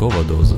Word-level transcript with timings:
Ранкова 0.00 0.24
доза. 0.24 0.56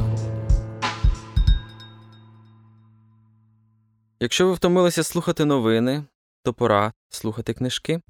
Якщо 4.20 4.46
ви 4.46 4.52
втомилися 4.52 5.02
слухати 5.02 5.44
новини, 5.44 6.04
то 6.44 6.52
пора 6.52 6.92
слухати 7.08 7.52
книжки. 7.52 8.00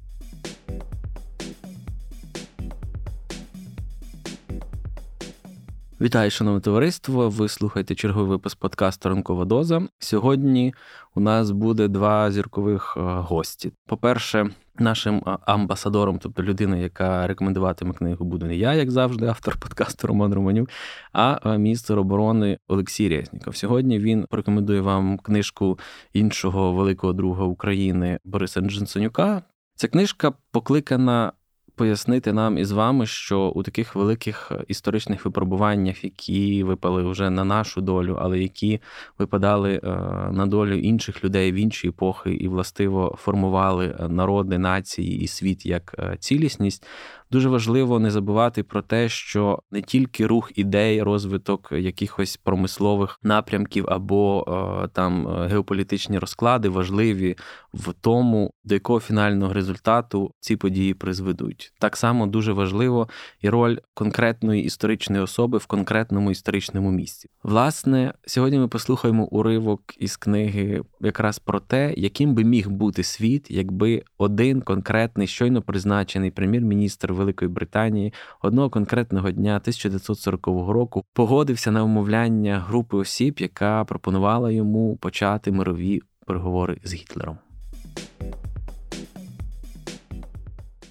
Вітаю, 6.01 6.31
шановне 6.31 6.61
товариство. 6.61 7.29
Ви 7.29 7.49
слухаєте 7.49 7.95
черговий 7.95 8.31
випуск 8.31 8.59
подкасту 8.59 9.09
Ранкова 9.09 9.45
доза. 9.45 9.83
Сьогодні 9.99 10.75
у 11.15 11.21
нас 11.21 11.51
буде 11.51 11.89
два 11.89 12.31
зіркових 12.31 12.95
е, 12.97 13.01
гості. 13.01 13.73
По-перше, 13.87 14.51
нашим 14.79 15.23
амбасадором, 15.47 16.19
тобто 16.19 16.43
людина, 16.43 16.77
яка 16.77 17.27
рекомендуватиме 17.27 17.93
книгу, 17.93 18.25
буде 18.25 18.47
не 18.47 18.57
я, 18.57 18.75
як 18.75 18.91
завжди, 18.91 19.27
автор 19.27 19.57
подкасту 19.57 20.07
Роман 20.07 20.35
Романюк, 20.35 20.69
а 21.13 21.57
міністр 21.57 21.99
оборони 21.99 22.59
Олексій 22.69 23.09
Резніков. 23.09 23.57
Сьогодні 23.57 23.99
він 23.99 24.27
порекомендує 24.31 24.81
вам 24.81 25.19
книжку 25.19 25.79
іншого 26.13 26.73
великого 26.73 27.13
друга 27.13 27.45
України 27.45 28.19
Бориса 28.25 28.61
Джинсонюка. 28.61 29.43
Ця 29.77 29.89
книжка 29.89 30.33
покликана 30.51 31.33
пояснити 31.75 32.33
нам 32.33 32.59
із 32.59 32.73
вами, 32.73 33.07
що 33.07 33.41
у 33.41 33.63
таких 33.63 33.95
великих 33.95 34.53
е, 34.53 34.65
історичних 34.69 35.25
випробуваннях, 35.25 36.05
які 36.05 36.65
випали 36.65 37.03
вже 37.03 37.31
на 37.31 37.45
нашу 37.45 37.81
долю, 37.81 38.19
але 38.21 38.39
які 38.39 38.81
випадали 39.19 39.81
е, 39.85 39.89
на 40.33 40.47
долю 40.47 40.75
інших 40.75 41.25
людей 41.25 41.53
в 41.53 41.55
інші 41.55 41.89
епохи 41.89 42.31
і 42.31 42.49
властиво 42.49 43.17
формували 43.19 43.97
е, 44.01 44.09
народи, 44.09 44.59
нації 44.59 45.21
і 45.21 45.27
світ 45.27 45.67
як 45.67 46.17
цілісність, 46.19 46.87
Дуже 47.33 47.49
важливо 47.49 47.99
не 47.99 48.11
забувати 48.11 48.63
про 48.63 48.83
те, 48.83 49.09
що 49.09 49.63
не 49.71 49.83
тільки 49.83 50.27
рух 50.27 50.53
ідей, 50.55 51.03
розвиток 51.03 51.69
якихось 51.73 52.37
промислових 52.37 53.19
напрямків 53.23 53.87
або 53.89 54.45
е, 54.85 54.89
там 54.89 55.29
е, 55.29 55.47
геополітичні 55.47 56.19
розклади 56.19 56.69
важливі 56.69 57.37
в 57.75 57.93
тому, 58.01 58.51
до 58.65 58.75
якого 58.75 59.01
фінального 59.01 59.53
результату 59.53 60.33
ці 60.41 60.57
події 60.57 60.95
призведуть. 60.95 61.73
Так 61.79 61.97
само 61.97 62.27
дуже 62.27 62.53
важливо 62.53 63.09
і 63.41 63.49
роль 63.49 63.77
конкретної 63.95 64.65
історичної 64.65 65.23
особи 65.23 65.59
в 65.59 65.67
конкретному 65.67 66.31
історичному 66.31 66.91
місці. 66.91 67.29
Власне, 67.43 68.15
сьогодні 68.27 68.59
ми 68.59 68.69
послухаємо 68.69 69.25
уривок 69.25 69.83
із 69.99 70.17
книги 70.17 70.83
якраз 71.01 71.39
про 71.39 71.61
те, 71.61 71.95
яким 71.97 72.35
би 72.35 72.45
міг 72.45 72.69
бути 72.69 73.03
світ, 73.03 73.47
якби 73.51 74.03
один 74.19 74.61
конкретний 74.61 75.27
щойно 75.27 75.63
призначений 75.63 76.31
прем'єр-міністр 76.31 77.13
Великої 77.23 77.51
Британії 77.51 78.13
одного 78.43 78.71
конкретного 78.71 79.31
дня 79.31 79.51
1940 79.57 80.47
року 80.47 81.05
погодився 81.13 81.71
на 81.71 81.85
умовляння 81.85 82.59
групи 82.59 82.97
осіб, 82.97 83.37
яка 83.39 83.85
пропонувала 83.85 84.51
йому 84.51 84.97
почати 84.97 85.53
мирові 85.53 86.01
переговори 86.27 86.79
з 86.85 86.95
Гітлером. 86.95 87.39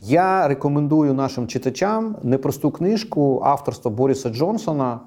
Я 0.01 0.47
рекомендую 0.47 1.13
нашим 1.13 1.47
читачам 1.47 2.15
непросту 2.23 2.71
книжку 2.71 3.41
авторства 3.45 3.91
Боріса 3.91 4.29
Джонсона 4.29 4.99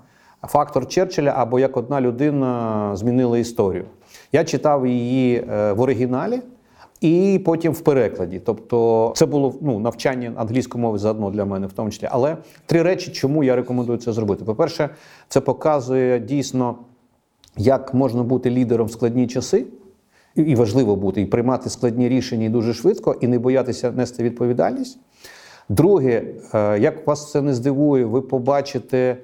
Фактор 0.42 0.88
Черчилля 0.88 1.33
або 1.36 1.59
як 1.59 1.77
одна 1.77 2.00
людина 2.00 2.91
змінила 2.97 3.38
історію. 3.38 3.84
Я 4.33 4.44
читав 4.44 4.86
її 4.86 5.36
е, 5.36 5.72
в 5.72 5.81
оригіналі 5.81 6.41
і 7.05 7.38
потім 7.38 7.72
в 7.72 7.80
перекладі. 7.80 8.41
Тобто, 8.44 9.12
це 9.16 9.27
було 9.27 9.55
ну, 9.60 9.78
навчання 9.78 10.33
англійської 10.36 10.83
мови 10.83 10.98
заодно 10.98 11.30
для 11.30 11.44
мене, 11.44 11.66
в 11.66 11.72
тому 11.72 11.91
числі. 11.91 12.08
Але 12.10 12.36
три 12.66 12.83
речі, 12.83 13.10
чому 13.10 13.44
я 13.44 13.56
рекомендую 13.56 13.98
це 13.98 14.12
зробити. 14.12 14.44
По-перше, 14.44 14.88
це 15.28 15.41
показує 15.41 16.20
дійсно, 16.20 16.78
як 17.56 17.94
можна 17.94 18.22
бути 18.22 18.50
лідером 18.50 18.87
в 18.87 18.91
складні 18.91 19.26
часи. 19.26 19.66
І 20.34 20.54
важливо 20.54 20.97
бути, 20.97 21.20
і 21.20 21.26
приймати 21.26 21.70
складні 21.70 22.09
рішення 22.09 22.48
дуже 22.48 22.75
швидко, 22.75 23.16
і 23.21 23.26
не 23.26 23.38
боятися 23.38 23.91
нести 23.91 24.22
відповідальність. 24.22 24.98
Друге, 25.69 26.22
е, 26.54 26.78
як 26.78 27.06
вас 27.06 27.31
це 27.31 27.42
не 27.42 27.54
здивує, 27.54 28.04
ви 28.04 28.21
побачите 28.21 29.16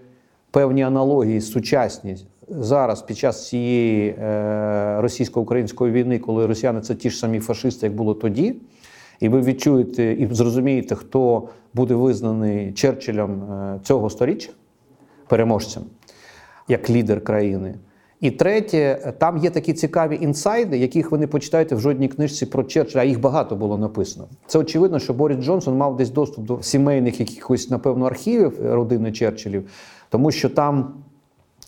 певні 0.50 0.82
аналогії 0.82 1.40
сучасні 1.40 2.16
зараз 2.50 3.02
під 3.02 3.18
час 3.18 3.48
цієї 3.48 4.08
е, 4.08 5.00
російсько-української 5.00 5.92
війни, 5.92 6.18
коли 6.18 6.46
росіяни 6.46 6.80
це 6.80 6.94
ті 6.94 7.10
ж 7.10 7.18
самі 7.18 7.40
фашисти, 7.40 7.86
як 7.86 7.94
було 7.94 8.14
тоді, 8.14 8.54
і 9.20 9.28
ви 9.28 9.40
відчуєте 9.40 10.12
і 10.12 10.28
зрозумієте, 10.30 10.94
хто 10.94 11.48
буде 11.74 11.94
визнаний 11.94 12.72
Черчиллем 12.72 13.42
е, 13.42 13.80
цього 13.82 14.10
сторіччя, 14.10 14.50
переможцем, 15.28 15.82
як 16.68 16.90
лідер 16.90 17.24
країни. 17.24 17.74
І 18.20 18.30
третє, 18.30 19.14
там 19.18 19.38
є 19.38 19.50
такі 19.50 19.72
цікаві 19.72 20.18
інсайди, 20.20 20.78
яких 20.78 21.10
ви 21.10 21.18
не 21.18 21.26
почитаєте 21.26 21.74
в 21.74 21.80
жодній 21.80 22.08
книжці 22.08 22.46
про 22.46 22.62
Черчилля, 22.62 23.00
а 23.00 23.04
їх 23.04 23.20
багато 23.20 23.56
було 23.56 23.78
написано. 23.78 24.28
Це 24.46 24.58
очевидно, 24.58 24.98
що 24.98 25.14
Борис 25.14 25.38
Джонсон 25.38 25.76
мав 25.76 25.96
десь 25.96 26.10
доступ 26.10 26.44
до 26.44 26.62
сімейних 26.62 27.20
якихось, 27.20 27.70
напевно, 27.70 28.06
архівів 28.06 28.72
родини 28.74 29.12
Черчиллів, 29.12 29.70
тому 30.08 30.30
що 30.30 30.48
там 30.48 30.94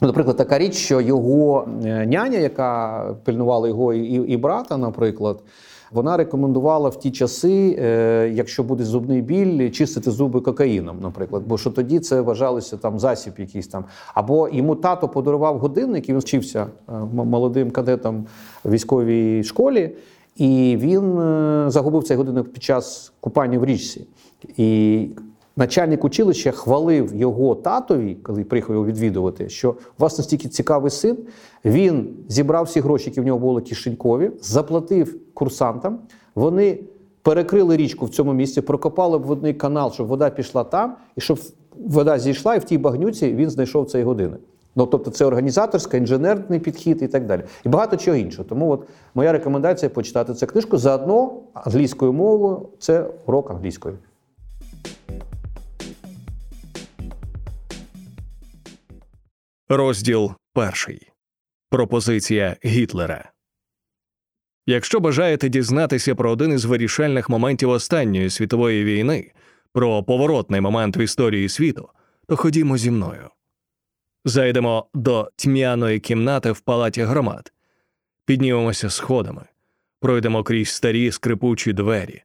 Ну, 0.02 0.08
наприклад, 0.08 0.36
така 0.36 0.58
річ, 0.58 0.74
що 0.74 1.00
його 1.00 1.68
е, 1.84 2.06
няня, 2.06 2.38
яка 2.38 3.04
пильнувала 3.24 3.68
його 3.68 3.94
і, 3.94 4.32
і 4.32 4.36
брата, 4.36 4.76
наприклад, 4.76 5.42
вона 5.92 6.16
рекомендувала 6.16 6.88
в 6.88 6.98
ті 6.98 7.10
часи, 7.10 7.78
е, 7.78 8.32
якщо 8.34 8.62
буде 8.62 8.84
зубний 8.84 9.22
біль, 9.22 9.70
чистити 9.70 10.10
зуби 10.10 10.40
кокаїном, 10.40 11.00
наприклад, 11.00 11.42
бо 11.46 11.58
що 11.58 11.70
тоді 11.70 12.00
це 12.00 12.20
вважалося 12.20 12.76
там 12.76 12.98
засіб, 12.98 13.32
якийсь 13.38 13.68
там. 13.68 13.84
Або 14.14 14.48
йому 14.48 14.74
тато 14.74 15.08
подарував 15.08 15.58
годинник, 15.58 16.08
і 16.08 16.12
він 16.12 16.18
вчився 16.18 16.66
е, 16.88 16.92
молодим 17.14 17.70
кадетом 17.70 18.26
в 18.64 18.70
військовій 18.70 19.44
школі, 19.44 19.96
і 20.36 20.76
він 20.80 21.16
загубив 21.70 22.04
цей 22.04 22.16
годинник 22.16 22.52
під 22.52 22.62
час 22.62 23.12
купання 23.20 23.58
в 23.58 23.64
річці. 23.64 24.06
І 24.56 25.08
Начальник 25.56 26.04
училища 26.04 26.50
хвалив 26.50 27.14
його 27.14 27.54
татові, 27.54 28.16
коли 28.22 28.44
приїхав 28.44 28.74
його 28.74 28.86
відвідувати, 28.86 29.48
що 29.48 29.70
у 29.70 29.74
вас 29.98 30.18
настільки 30.18 30.48
цікавий 30.48 30.90
син. 30.90 31.18
Він 31.64 32.16
зібрав 32.28 32.64
всі 32.64 32.80
гроші, 32.80 33.10
які 33.10 33.20
в 33.20 33.24
нього 33.24 33.38
були 33.38 33.60
кишенькові, 33.60 34.30
заплатив 34.40 35.16
курсантам. 35.34 35.98
Вони 36.34 36.78
перекрили 37.22 37.76
річку 37.76 38.06
в 38.06 38.10
цьому 38.10 38.32
місці, 38.32 38.60
прокопали 38.60 39.18
водний 39.18 39.54
канал, 39.54 39.92
щоб 39.92 40.06
вода 40.06 40.30
пішла 40.30 40.64
там, 40.64 40.96
і 41.16 41.20
щоб 41.20 41.40
вода 41.76 42.18
зійшла, 42.18 42.54
і 42.54 42.58
в 42.58 42.64
тій 42.64 42.78
багнюці 42.78 43.34
він 43.34 43.50
знайшов 43.50 43.90
цей 43.90 44.02
години. 44.02 44.36
Ну, 44.76 44.86
тобто, 44.86 45.10
це 45.10 45.24
організаторська, 45.24 45.96
інженерний 45.96 46.60
підхід 46.60 47.02
і 47.02 47.08
так 47.08 47.26
далі. 47.26 47.42
І 47.64 47.68
багато 47.68 47.96
чого 47.96 48.16
іншого. 48.16 48.44
Тому 48.48 48.70
от 48.70 48.82
моя 49.14 49.32
рекомендація 49.32 49.90
почитати 49.90 50.34
цю 50.34 50.46
книжку 50.46 50.78
заодно 50.78 51.32
англійською 51.54 52.12
мовою 52.12 52.68
це 52.78 53.06
урок 53.26 53.50
англійської. 53.50 53.94
Розділ 59.74 60.32
перший 60.52 61.12
Пропозиція 61.70 62.56
Гітлера. 62.64 63.32
Якщо 64.66 65.00
бажаєте 65.00 65.48
дізнатися 65.48 66.14
про 66.14 66.30
один 66.30 66.52
із 66.52 66.64
вирішальних 66.64 67.28
моментів 67.28 67.70
останньої 67.70 68.30
світової 68.30 68.84
війни, 68.84 69.32
про 69.72 70.02
поворотний 70.02 70.60
момент 70.60 70.96
в 70.96 70.98
історії 70.98 71.48
світу, 71.48 71.88
то 72.28 72.36
ходімо 72.36 72.78
зі 72.78 72.90
мною. 72.90 73.30
Зайдемо 74.24 74.86
до 74.94 75.30
тьмяної 75.36 76.00
кімнати 76.00 76.52
в 76.52 76.60
палаті 76.60 77.02
громад, 77.02 77.52
піднімемося 78.24 78.90
сходами, 78.90 79.44
пройдемо 80.00 80.44
крізь 80.44 80.70
старі 80.70 81.12
скрипучі 81.12 81.72
двері, 81.72 82.22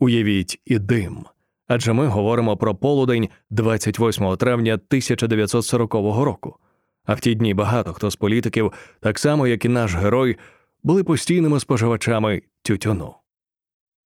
Уявіть 0.00 0.60
і 0.64 0.78
дим. 0.78 1.26
Адже 1.66 1.92
ми 1.92 2.06
говоримо 2.06 2.56
про 2.56 2.74
полудень 2.74 3.28
28 3.50 4.36
травня 4.36 4.74
1940 4.74 5.94
року. 5.94 6.56
А 7.04 7.14
в 7.14 7.20
ті 7.20 7.34
дні 7.34 7.54
багато 7.54 7.92
хто 7.92 8.10
з 8.10 8.16
політиків, 8.16 8.72
так 9.00 9.18
само 9.18 9.46
як 9.46 9.64
і 9.64 9.68
наш 9.68 9.94
герой, 9.94 10.36
були 10.82 11.04
постійними 11.04 11.60
споживачами 11.60 12.42
тютюну. 12.62 13.14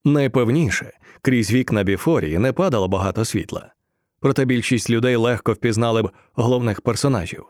Найпевніше, 0.05 0.91
крізь 1.21 1.51
вікна 1.51 1.83
біфорії 1.83 2.37
не 2.37 2.53
падало 2.53 2.87
багато 2.87 3.25
світла, 3.25 3.74
проте 4.25 4.45
більшість 4.45 4.89
людей 4.89 5.15
легко 5.15 5.53
впізнали 5.53 6.03
б 6.03 6.11
головних 6.33 6.81
персонажів. 6.81 7.45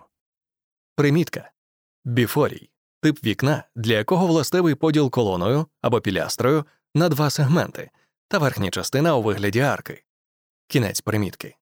Примітка 0.95 1.51
біфорій 2.05 2.69
тип 3.01 3.23
вікна, 3.23 3.63
для 3.75 3.93
якого 3.93 4.27
властивий 4.27 4.75
поділ 4.75 5.11
колоною 5.11 5.65
або 5.81 6.01
пілястрою 6.01 6.65
на 6.95 7.09
два 7.09 7.29
сегменти 7.29 7.89
та 8.27 8.37
верхня 8.37 8.69
частина 8.69 9.15
у 9.15 9.21
вигляді 9.21 9.59
арки. 9.59 10.03
Кінець 10.67 11.01
примітки. 11.01 11.55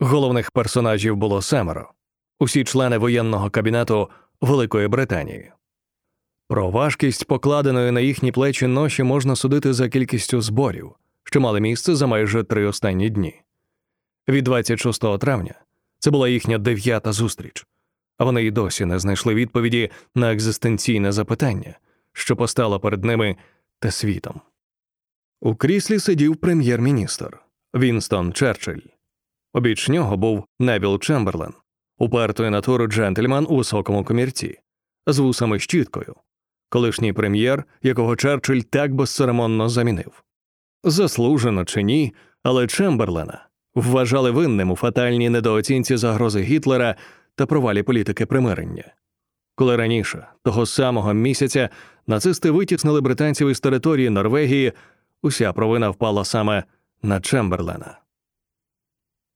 Головних 0.00 0.50
персонажів 0.50 1.16
було 1.16 1.42
семеро 1.42 1.92
усі 2.40 2.64
члени 2.64 2.98
воєнного 2.98 3.50
кабінету 3.50 4.10
Великої 4.40 4.88
Британії. 4.88 5.52
Про 6.48 6.70
важкість 6.70 7.26
покладеної 7.26 7.90
на 7.90 8.00
їхні 8.00 8.32
плечі 8.32 8.66
ноші 8.66 9.02
можна 9.02 9.36
судити 9.36 9.72
за 9.72 9.88
кількістю 9.88 10.40
зборів, 10.40 10.92
що 11.24 11.40
мали 11.40 11.60
місце 11.60 11.94
за 11.94 12.06
майже 12.06 12.44
три 12.44 12.66
останні 12.66 13.10
дні. 13.10 13.42
Від 14.30 14.44
26 14.44 15.18
травня 15.18 15.54
це 15.98 16.10
була 16.10 16.28
їхня 16.28 16.58
дев'ята 16.58 17.12
зустріч, 17.12 17.66
а 18.18 18.24
вони 18.24 18.44
й 18.44 18.50
досі 18.50 18.84
не 18.84 18.98
знайшли 18.98 19.34
відповіді 19.34 19.90
на 20.14 20.32
екзистенційне 20.32 21.12
запитання, 21.12 21.78
що 22.12 22.36
постало 22.36 22.80
перед 22.80 23.04
ними 23.04 23.36
та 23.78 23.90
світом. 23.90 24.40
У 25.40 25.54
кріслі 25.54 25.98
сидів 25.98 26.36
прем'єр-міністр 26.36 27.38
Вінстон 27.74 28.32
Черчилль. 28.32 28.80
Обіч 29.52 29.88
нього 29.88 30.16
був 30.16 30.44
Невіл 30.58 30.98
Чемберлен, 30.98 31.52
упертої 31.98 32.50
натуру 32.50 32.86
джентльмен 32.86 33.46
у 33.48 33.56
високому 33.56 34.04
комірці, 34.04 34.58
з 35.06 35.18
вусами 35.18 35.58
щіткою, 35.58 36.14
колишній 36.68 37.12
прем'єр, 37.12 37.64
якого 37.82 38.16
Черчилль 38.16 38.60
так 38.60 38.94
безцеремонно 38.94 39.68
замінив. 39.68 40.24
Заслужено 40.84 41.64
чи 41.64 41.82
ні, 41.82 42.14
але 42.42 42.66
Чемберлена 42.66 43.49
вважали 43.74 44.30
винним 44.30 44.70
у 44.70 44.76
фатальній 44.76 45.30
недооцінці 45.30 45.96
загрози 45.96 46.40
Гітлера 46.40 46.96
та 47.34 47.46
провалі 47.46 47.82
політики 47.82 48.26
примирення. 48.26 48.84
Коли 49.54 49.76
раніше, 49.76 50.26
того 50.42 50.66
самого 50.66 51.14
місяця, 51.14 51.68
нацисти 52.06 52.50
витіснили 52.50 53.00
британців 53.00 53.48
із 53.48 53.60
території 53.60 54.10
Норвегії, 54.10 54.72
уся 55.22 55.52
провина 55.52 55.90
впала 55.90 56.24
саме 56.24 56.64
на 57.02 57.20
Чемберлена. 57.20 57.98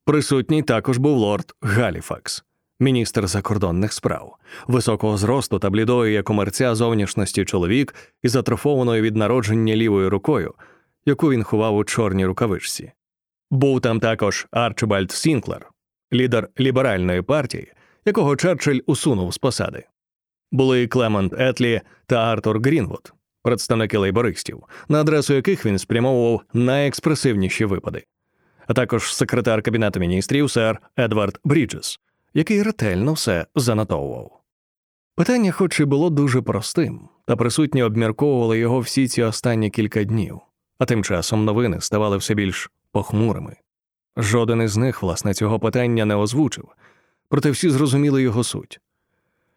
Присутній 0.04 0.62
також 0.62 0.98
був 0.98 1.16
лорд 1.16 1.54
Галіфакс, 1.62 2.44
міністр 2.80 3.26
закордонних 3.26 3.92
справ, 3.92 4.36
високого 4.66 5.16
зросту 5.16 5.58
та 5.58 5.70
блідої 5.70 6.14
як 6.14 6.24
комерця 6.24 6.74
зовнішності 6.74 7.44
чоловік 7.44 7.94
із 8.22 8.36
атрофованою 8.36 9.02
від 9.02 9.16
народження 9.16 9.76
лівою 9.76 10.10
рукою, 10.10 10.54
яку 11.06 11.30
він 11.30 11.42
ховав 11.42 11.76
у 11.76 11.84
чорній 11.84 12.26
рукавичці. 12.26 12.92
Був 13.54 13.80
там 13.80 14.00
також 14.00 14.46
Арчибальд 14.50 15.12
Сінклер, 15.12 15.70
лідер 16.12 16.48
ліберальної 16.60 17.22
партії, 17.22 17.72
якого 18.04 18.36
Черчилль 18.36 18.80
усунув 18.86 19.34
з 19.34 19.38
посади. 19.38 19.84
Були 20.52 20.86
Клемент 20.86 21.32
Етлі 21.32 21.80
та 22.06 22.16
Артур 22.16 22.60
Грінвуд, 22.60 23.12
представники 23.42 23.98
лейбористів, 23.98 24.62
на 24.88 25.00
адресу 25.00 25.34
яких 25.34 25.66
він 25.66 25.78
спрямовував 25.78 26.40
найекспресивніші 26.52 27.64
випади, 27.64 28.04
а 28.66 28.72
також 28.72 29.14
секретар 29.14 29.62
Кабінету 29.62 30.00
міністрів 30.00 30.50
сер 30.50 30.80
Едвард 30.98 31.38
Бріджес, 31.44 32.00
який 32.34 32.62
ретельно 32.62 33.12
все 33.12 33.46
занотовував. 33.54 34.40
Питання, 35.16 35.52
хоч 35.52 35.80
і 35.80 35.84
було 35.84 36.10
дуже 36.10 36.42
простим, 36.42 37.08
та 37.26 37.36
присутні 37.36 37.82
обмірковували 37.82 38.58
його 38.58 38.80
всі 38.80 39.08
ці 39.08 39.22
останні 39.22 39.70
кілька 39.70 40.04
днів, 40.04 40.40
а 40.78 40.84
тим 40.84 41.04
часом 41.04 41.44
новини 41.44 41.80
ставали 41.80 42.16
все 42.16 42.34
більш 42.34 42.70
похмурими. 42.94 43.56
Жоден 44.16 44.62
із 44.62 44.76
них, 44.76 45.02
власне, 45.02 45.34
цього 45.34 45.60
питання 45.60 46.04
не 46.04 46.16
озвучив, 46.16 46.68
проте 47.28 47.50
всі 47.50 47.70
зрозуміли 47.70 48.22
його 48.22 48.44
суть. 48.44 48.80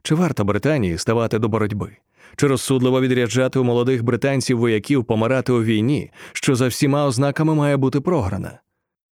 Чи 0.03 0.15
варто 0.15 0.43
Британії 0.43 0.97
ставати 0.97 1.39
до 1.39 1.49
боротьби? 1.49 1.97
Чи 2.35 2.47
розсудливо 2.47 3.01
відряджати 3.01 3.59
у 3.59 3.63
молодих 3.63 4.03
британців 4.03 4.59
вояків 4.59 5.05
помирати 5.05 5.51
у 5.51 5.63
війні, 5.63 6.11
що 6.33 6.55
за 6.55 6.67
всіма 6.67 7.05
ознаками 7.05 7.55
має 7.55 7.77
бути 7.77 8.01
програна? 8.01 8.59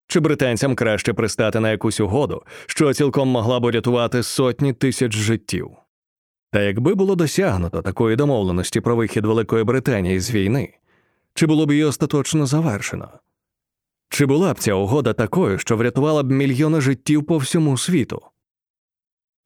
Чи 0.07 0.21
британцям 0.21 0.75
краще 0.75 1.13
пристати 1.13 1.61
на 1.61 1.71
якусь 1.71 2.01
угоду, 2.01 2.43
що 2.67 2.95
цілком 2.95 3.29
могла 3.29 3.61
б 3.61 3.71
рятувати 3.71 4.23
сотні 4.23 4.73
тисяч 4.73 5.13
життів? 5.13 5.71
Та 6.51 6.61
якби 6.61 6.95
було 6.95 7.17
досягнуто 7.17 7.83
такої 7.83 8.17
домовленості 8.17 8.81
про 8.81 8.97
вихід 8.97 9.27
Великої 9.27 9.65
Британії 9.65 10.21
з 10.21 10.31
війни, 10.35 10.75
чи 11.35 11.47
було 11.47 11.67
б 11.67 11.71
її 11.71 11.85
остаточно 11.85 12.47
завершено? 12.47 13.09
Чи 14.15 14.27
була 14.27 14.53
б 14.53 14.59
ця 14.59 14.75
угода 14.75 15.13
такою, 15.13 15.59
що 15.59 15.77
врятувала 15.77 16.23
б 16.23 16.31
мільйони 16.31 16.81
життів 16.81 17.27
по 17.27 17.39
всьому 17.39 17.79
світу? 17.79 18.23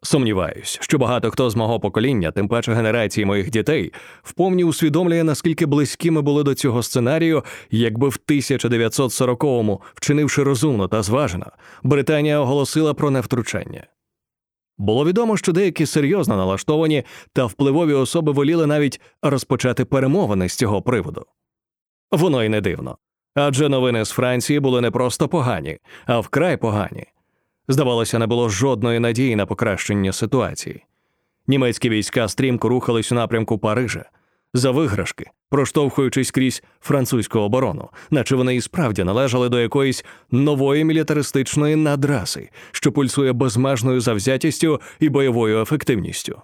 Сумніваюсь, 0.03 0.79
що 0.81 0.99
багато 0.99 1.31
хто 1.31 1.50
з 1.50 1.56
мого 1.56 1.81
покоління, 1.81 2.31
тим 2.31 2.49
паче 2.49 2.75
генерації 2.75 3.25
моїх 3.25 3.50
дітей, 3.50 3.93
вповні 4.23 4.65
усвідомлює, 4.65 5.25
наскільки 5.25 5.67
близькими 5.67 6.23
були 6.23 6.43
до 6.43 6.55
цього 6.55 6.82
сценарію, 6.82 7.44
якби 7.70 8.09
в 8.09 8.19
1940-му, 8.29 9.81
вчинивши 9.94 10.43
розумно 10.43 10.89
та 10.89 11.03
зважено, 11.03 11.46
Британія 11.82 12.41
оголосила 12.41 12.94
про 12.94 13.10
невтручання. 13.10 13.87
Було 14.79 15.05
відомо, 15.05 15.37
що 15.37 15.53
деякі 15.53 15.87
серйозно 15.87 16.37
налаштовані 16.37 17.05
та 17.32 17.44
впливові 17.44 17.93
особи 17.93 18.32
воліли 18.32 18.67
навіть 18.67 19.01
розпочати 19.22 19.84
перемовини 19.84 20.48
з 20.48 20.56
цього 20.56 20.82
приводу. 20.82 21.27
Воно 22.10 22.44
й 22.44 22.48
не 22.48 22.60
дивно. 22.60 22.98
Адже 23.40 23.68
новини 23.68 24.04
з 24.04 24.10
Франції 24.10 24.60
були 24.60 24.80
не 24.80 24.90
просто 24.90 25.28
погані, 25.28 25.78
а 26.06 26.20
вкрай 26.20 26.56
погані. 26.56 27.04
Здавалося, 27.68 28.18
не 28.18 28.26
було 28.26 28.48
жодної 28.48 28.98
надії 28.98 29.36
на 29.36 29.46
покращення 29.46 30.12
ситуації. 30.12 30.84
Німецькі 31.46 31.88
війська 31.88 32.28
стрімко 32.28 32.68
рухались 32.68 33.12
у 33.12 33.14
напрямку 33.14 33.58
Парижа 33.58 34.04
за 34.54 34.70
виграшки, 34.70 35.30
проштовхуючись 35.50 36.30
крізь 36.30 36.62
французьку 36.80 37.38
оборону, 37.38 37.88
наче 38.10 38.36
вони 38.36 38.56
і 38.56 38.60
справді 38.60 39.04
належали 39.04 39.48
до 39.48 39.60
якоїсь 39.60 40.04
нової 40.30 40.84
мілітаристичної 40.84 41.76
надраси, 41.76 42.50
що 42.72 42.92
пульсує 42.92 43.32
безмежною 43.32 44.00
завзятістю 44.00 44.80
і 45.00 45.08
бойовою 45.08 45.62
ефективністю. 45.62 46.42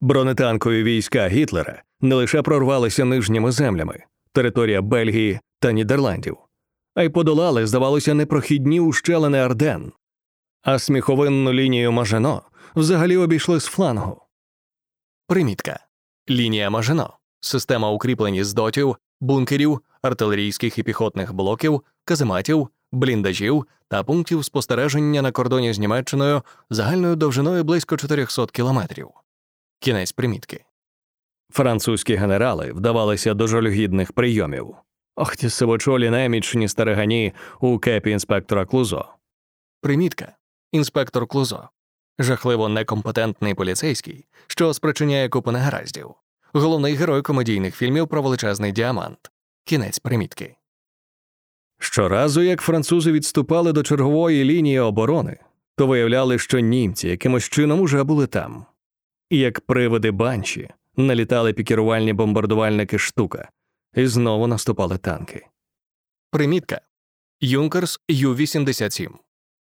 Бронетанкові 0.00 0.82
війська 0.82 1.28
Гітлера 1.28 1.82
не 2.00 2.14
лише 2.14 2.42
прорвалися 2.42 3.04
нижніми 3.04 3.52
землями, 3.52 4.04
територія 4.32 4.82
Бельгії 4.82 5.40
та 5.58 5.72
Нідерландів, 5.72 6.36
а 6.94 7.02
й 7.02 7.08
подолали, 7.08 7.66
здавалося, 7.66 8.14
непрохідні 8.14 8.80
ущелини 8.80 9.38
Арден, 9.38 9.92
а 10.62 10.78
сміховинну 10.78 11.52
лінію 11.52 11.92
Мажено 11.92 12.42
взагалі 12.76 13.16
обійшли 13.16 13.60
з 13.60 13.66
флангу. 13.66 14.22
Примітка 15.26 15.86
лінія 16.30 16.70
Мажено 16.70 17.18
система 17.40 17.90
укріплень 17.90 18.44
з 18.44 18.54
дотів, 18.54 18.96
бункерів, 19.20 19.80
артилерійських 20.02 20.78
і 20.78 20.82
піхотних 20.82 21.32
блоків, 21.32 21.82
казематів, 22.04 22.68
бліндажів 22.92 23.66
та 23.88 24.04
пунктів 24.04 24.44
спостереження 24.44 25.22
на 25.22 25.32
кордоні 25.32 25.72
з 25.72 25.78
Німеччиною 25.78 26.42
загальною 26.70 27.16
довжиною 27.16 27.64
близько 27.64 27.96
400 27.96 28.46
кілометрів. 28.46 29.08
Кінець 29.80 30.12
примітки. 30.12 30.64
Французькі 31.52 32.14
генерали 32.14 32.72
вдавалися 32.72 33.34
до 33.34 33.46
жалюгідних 33.46 34.12
прийомів. 34.12 34.76
Ох, 35.20 35.36
ті 35.36 35.50
сивочолі 35.50 36.10
немічні 36.10 36.68
старигані 36.68 37.32
у 37.60 37.78
кепі 37.78 38.10
інспектора 38.10 38.66
Клузо. 38.66 39.04
Примітка 39.80 40.32
інспектор 40.72 41.26
Клузо, 41.26 41.68
жахливо 42.18 42.68
некомпетентний 42.68 43.54
поліцейський, 43.54 44.24
що 44.46 44.74
спричиняє 44.74 45.28
купу 45.28 45.50
негараздів, 45.50 46.14
головний 46.52 46.94
герой 46.94 47.22
комедійних 47.22 47.76
фільмів 47.76 48.08
про 48.08 48.22
величезний 48.22 48.72
діамант, 48.72 49.30
кінець 49.64 49.98
примітки. 49.98 50.56
Щоразу, 51.78 52.42
як 52.42 52.60
французи 52.60 53.12
відступали 53.12 53.72
до 53.72 53.82
чергової 53.82 54.44
лінії 54.44 54.78
оборони, 54.78 55.36
то 55.76 55.86
виявляли, 55.86 56.38
що 56.38 56.60
німці 56.60 57.08
якимось 57.08 57.44
чином 57.44 57.80
уже 57.80 58.04
були 58.04 58.26
там. 58.26 58.66
І 59.30 59.38
як 59.38 59.60
привиди 59.60 60.10
банші 60.10 60.68
налітали 60.96 61.52
пікірувальні 61.52 62.12
бомбардувальники 62.12 62.98
штука, 62.98 63.48
і 63.94 64.06
знову 64.06 64.46
наступали 64.46 64.98
танки. 64.98 65.46
Примітка 66.30 66.80
Юнкерс 67.40 68.00
Ю-87 68.08 69.10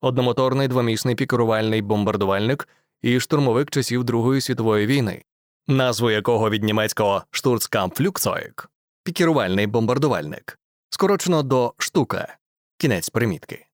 одномоторний 0.00 0.68
двомісний 0.68 1.14
пікерувальний 1.14 1.82
бомбардувальник 1.82 2.68
і 3.02 3.20
штурмовик 3.20 3.70
часів 3.70 4.04
Другої 4.04 4.40
світової 4.40 4.86
війни, 4.86 5.22
назву 5.66 6.10
якого 6.10 6.50
від 6.50 6.62
німецького 6.62 7.22
Штурцкампфлюкцойк 7.30 8.70
пікерувальний 9.04 9.66
бомбардувальник, 9.66 10.58
скорочено 10.90 11.42
до 11.42 11.74
штука, 11.78 12.36
кінець 12.78 13.08
примітки. 13.08 13.66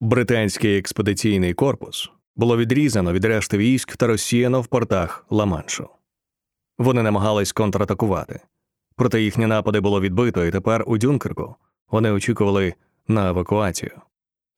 Британський 0.00 0.78
експедиційний 0.78 1.54
корпус 1.54 2.10
було 2.36 2.56
відрізано 2.56 3.12
від 3.12 3.24
решти 3.24 3.58
військ 3.58 3.96
та 3.96 4.06
розсіяно 4.06 4.60
в 4.60 4.66
портах 4.66 5.26
Ла-Маншу. 5.30 5.88
Вони 6.78 7.02
намагались 7.02 7.52
контратакувати, 7.52 8.40
проте 9.02 9.22
їхні 9.22 9.46
напади 9.46 9.80
було 9.80 10.00
відбито, 10.00 10.44
і 10.44 10.50
тепер 10.50 10.84
у 10.86 10.98
Дюнкерку 10.98 11.54
вони 11.90 12.10
очікували 12.10 12.74
на 13.08 13.28
евакуацію. 13.28 13.90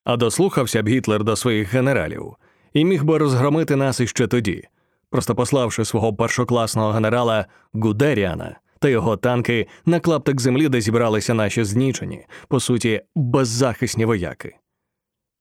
А 0.05 0.17
дослухався 0.17 0.83
б 0.83 0.89
Гітлер 0.89 1.25
до 1.25 1.37
своїх 1.37 1.75
генералів 1.75 2.37
і 2.73 2.85
міг 2.85 3.05
би 3.05 3.19
розгромити 3.19 3.77
нас 3.77 4.01
іще 4.01 4.27
тоді, 4.27 4.69
просто 5.11 5.35
пославши 5.35 5.85
свого 5.85 6.15
першокласного 6.15 6.91
генерала 6.91 7.47
Гудеріана 7.73 8.57
та 8.79 8.89
його 8.89 9.17
танки 9.17 9.67
на 9.87 10.01
клаптик 10.01 10.41
землі, 10.41 10.69
де 10.69 10.81
зібралися 10.81 11.35
наші 11.35 11.65
знічені, 11.65 12.27
по 12.49 12.61
суті, 12.61 13.03
беззахисні 13.15 14.05
вояки. 14.05 14.57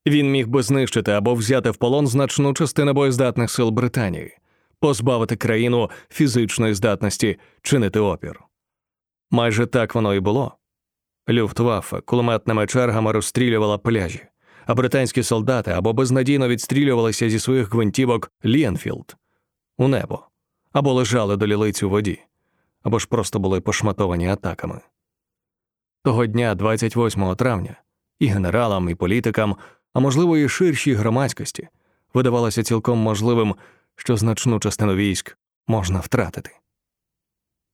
Він 0.07 0.31
міг 0.31 0.47
би 0.47 0.63
знищити 0.63 1.11
або 1.11 1.33
взяти 1.33 1.69
в 1.69 1.77
полон 1.77 2.07
значну 2.07 2.53
частину 2.53 2.93
боєздатних 2.93 3.51
сил 3.51 3.69
Британії, 3.69 4.37
позбавити 4.79 5.35
країну 5.35 5.89
фізичної 6.09 6.73
здатності 6.73 7.37
чинити 7.61 7.99
опір. 7.99 8.39
Майже 9.33 9.65
так 9.65 9.95
воно 9.95 10.13
і 10.13 10.19
було. 10.19 10.57
Люфтваффе 11.29 12.01
кулеметними 12.01 12.67
чергами 12.67 13.11
розстрілювала 13.11 13.77
пляжі, 13.77 14.25
а 14.65 14.75
британські 14.75 15.23
солдати 15.23 15.71
або 15.71 15.93
безнадійно 15.93 16.47
відстрілювалися 16.47 17.29
зі 17.29 17.39
своїх 17.39 17.71
гвинтівок 17.73 18.31
Лі-Енфілд 18.45 19.15
у 19.77 19.87
небо, 19.87 20.27
або 20.71 20.93
лежали 20.93 21.37
до 21.37 21.47
лілиць 21.47 21.83
у 21.83 21.89
воді, 21.89 22.19
або 22.83 22.99
ж 22.99 23.07
просто 23.07 23.39
були 23.39 23.61
пошматовані 23.61 24.27
атаками. 24.27 24.81
Того 26.03 26.25
дня, 26.25 26.55
28 26.55 27.35
травня, 27.35 27.75
і 28.19 28.27
генералам, 28.27 28.89
і 28.89 28.95
політикам, 28.95 29.55
а 29.93 29.99
можливо, 29.99 30.37
і 30.37 30.49
ширшій 30.49 30.93
громадськості, 30.93 31.67
видавалося 32.13 32.63
цілком 32.63 32.99
можливим, 32.99 33.55
що 33.95 34.17
значну 34.17 34.59
частину 34.59 34.95
військ 34.95 35.37
можна 35.67 35.99
втратити. 35.99 36.51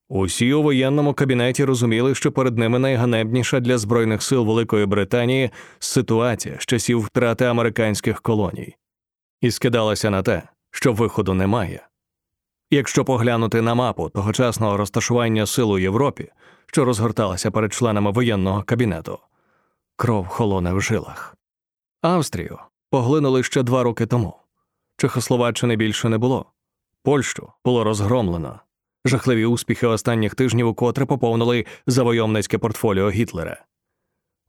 Усі 0.10 0.54
у 0.54 0.64
воєнному 0.64 1.14
кабінеті 1.14 1.66
розуміли, 1.66 2.16
що 2.16 2.32
перед 2.32 2.58
ними 2.58 2.80
найганебніша 2.80 3.60
для 3.60 3.78
Збройних 3.78 4.24
сил 4.24 4.46
Великої 4.46 4.86
Британії 4.86 5.52
ситуація 5.80 6.56
з 6.60 6.66
часів 6.66 7.02
втрати 7.02 7.46
американських 7.46 8.22
колоній, 8.22 8.76
і 9.42 9.52
скидалася 9.52 10.10
на 10.10 10.24
те, 10.24 10.44
що 10.72 10.94
виходу 10.94 11.34
немає. 11.34 11.88
Якщо 12.72 13.06
поглянути 13.06 13.62
на 13.62 13.76
мапу 13.76 14.10
тогочасного 14.10 14.78
розташування 14.78 15.46
сил 15.46 15.72
у 15.72 15.80
Європі, 15.80 16.32
що 16.66 16.86
розгорталася 16.86 17.52
перед 17.52 17.74
членами 17.74 18.12
воєнного 18.12 18.64
кабінету, 18.64 19.20
кров 19.96 20.28
холоне 20.28 20.74
в 20.74 20.82
жилах. 20.82 21.36
Австрію 22.02 22.60
поглинули 22.90 23.44
ще 23.44 23.64
два 23.64 23.84
роки 23.84 24.06
тому. 24.06 24.36
Чехословаччини 24.98 25.76
більше 25.76 26.10
не 26.10 26.18
було. 26.18 26.46
Польщу 27.04 27.52
було 27.66 27.84
розгромлено. 27.84 28.60
Жахливі 29.06 29.46
успіхи 29.46 29.88
останніх 29.88 30.36
тижнів 30.36 30.68
укотре 30.68 31.06
поповнили 31.06 31.66
завойовницьке 31.88 32.58
портфоліо 32.58 33.10
Гітлера. 33.10 33.66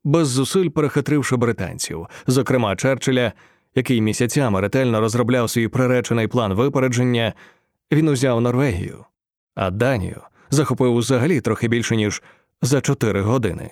Без 0.05 0.29
зусиль 0.29 0.69
перехитривши 0.69 1.37
британців, 1.37 2.07
зокрема 2.27 2.77
Черчилля, 2.77 3.33
який 3.75 4.01
місяцями 4.01 4.61
ретельно 4.61 5.01
розробляв 5.01 5.51
свій 5.51 5.69
приречений 5.69 6.29
план 6.29 6.55
випередження, 6.55 7.33
він 7.93 8.09
узяв 8.09 8.41
Норвегію, 8.41 9.05
а 9.55 9.71
Данію 9.71 10.21
захопив 10.51 10.97
взагалі 10.97 11.41
трохи 11.41 11.69
більше 11.69 11.97
ніж 11.97 12.23
за 12.63 12.81
чотири 12.81 13.21
години. 13.21 13.71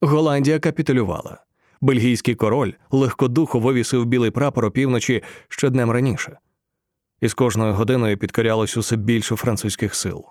Голландія 0.00 0.58
капітулювала. 0.58 1.38
Бельгійський 1.80 2.34
король 2.34 2.72
легкодухо 2.90 3.58
вивісив 3.58 4.04
білий 4.04 4.30
прапор 4.30 4.64
опівночі 4.64 5.22
ще 5.48 5.70
днем 5.70 5.90
раніше 5.90 6.38
і 7.24 7.28
з 7.28 7.34
кожною 7.34 7.74
годиною 7.74 8.16
підкорялось 8.18 8.76
усе 8.76 8.96
більше 8.96 9.36
французьких 9.36 9.94
сил, 9.94 10.24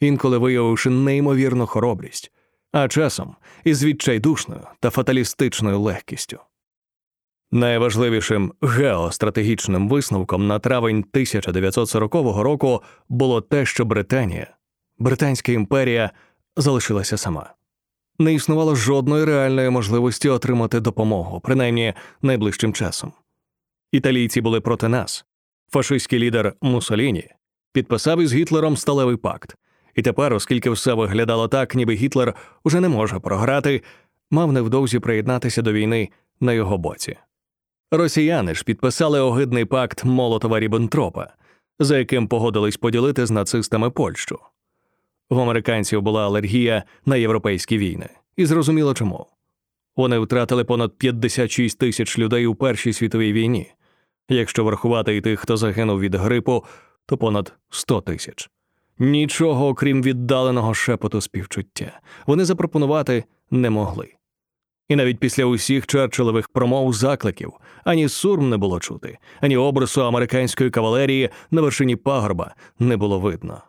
інколи 0.00 0.38
виявивши 0.38 0.90
неймовірну 0.90 1.66
хоробрість, 1.66 2.32
а 2.72 2.88
часом 2.88 3.36
із 3.64 3.84
відчайдушною 3.84 4.60
та 4.80 4.90
фаталістичною 4.90 5.80
легкістю. 5.80 6.38
Найважливішим 7.50 8.52
геостратегічним 8.62 9.88
висновком 9.88 10.46
на 10.46 10.58
травень 10.58 10.98
1940 10.98 12.14
року 12.14 12.82
було 13.08 13.40
те, 13.40 13.66
що 13.66 13.84
Британія, 13.84 14.56
Британська 14.98 15.52
імперія, 15.52 16.10
залишилася 16.56 17.16
сама. 17.16 17.54
Не 18.18 18.34
існувало 18.34 18.74
жодної 18.74 19.24
реальної 19.24 19.70
можливості 19.70 20.28
отримати 20.28 20.80
допомогу, 20.80 21.40
принаймні 21.40 21.94
найближчим 22.22 22.72
часом. 22.72 23.12
Італійці 23.92 24.40
були 24.40 24.60
проти 24.60 24.88
нас, 24.88 25.24
Фашистський 25.72 26.18
лідер 26.18 26.54
Муссоліні 26.62 27.28
підписав 27.72 28.20
із 28.20 28.34
Гітлером 28.34 28.76
сталевий 28.76 29.16
пакт, 29.16 29.56
і 29.94 30.02
тепер, 30.02 30.34
оскільки 30.34 30.70
все 30.70 30.94
виглядало 30.94 31.48
так, 31.48 31.74
ніби 31.74 31.94
Гітлер 31.94 32.34
уже 32.64 32.80
не 32.80 32.88
може 32.88 33.18
програти, 33.18 33.82
мав 34.30 34.52
невдовзі 34.52 34.98
приєднатися 34.98 35.62
до 35.62 35.72
війни 35.72 36.08
на 36.40 36.52
його 36.52 36.78
боці. 36.78 37.16
Росіяни 37.90 38.54
ж 38.54 38.64
підписали 38.64 39.20
огидний 39.20 39.64
пакт 39.64 40.04
Молотова 40.04 40.60
Ріббентропа, 40.60 41.28
за 41.78 41.98
яким 41.98 42.28
погодились 42.28 42.76
поділити 42.76 43.26
з 43.26 43.30
нацистами 43.30 43.90
Польщу. 43.90 44.38
В 45.30 45.40
американців 45.40 46.02
була 46.02 46.26
алергія 46.26 46.84
на 47.06 47.16
європейські 47.16 47.78
війни, 47.78 48.08
і 48.36 48.46
зрозуміло 48.46 48.94
чому. 48.94 49.26
Вони 49.96 50.18
втратили 50.18 50.64
понад 50.64 50.98
56 50.98 51.78
тисяч 51.78 52.18
людей 52.18 52.46
у 52.46 52.54
Першій 52.54 52.92
світовій 52.92 53.32
війні. 53.32 53.72
Якщо 54.32 54.64
врахувати 54.64 55.16
і 55.16 55.20
тих, 55.20 55.40
хто 55.40 55.56
загинув 55.56 56.00
від 56.00 56.14
грипу, 56.14 56.64
то 57.06 57.16
понад 57.16 57.52
100 57.70 58.00
тисяч. 58.00 58.50
Нічого, 58.98 59.68
окрім 59.68 60.02
віддаленого 60.02 60.74
шепоту 60.74 61.20
співчуття, 61.20 62.00
вони 62.26 62.44
запропонувати 62.44 63.24
не 63.50 63.70
могли. 63.70 64.08
І 64.88 64.96
навіть 64.96 65.18
після 65.18 65.44
усіх 65.44 65.86
Черчиллевих 65.86 66.48
промов 66.48 66.92
закликів 66.92 67.52
ані 67.84 68.08
сурм 68.08 68.50
не 68.50 68.56
було 68.56 68.80
чути, 68.80 69.18
ані 69.40 69.56
обрису 69.56 70.04
американської 70.04 70.70
кавалерії 70.70 71.30
на 71.50 71.60
вершині 71.62 71.96
пагорба 71.96 72.54
не 72.78 72.96
було 72.96 73.20
видно. 73.20 73.62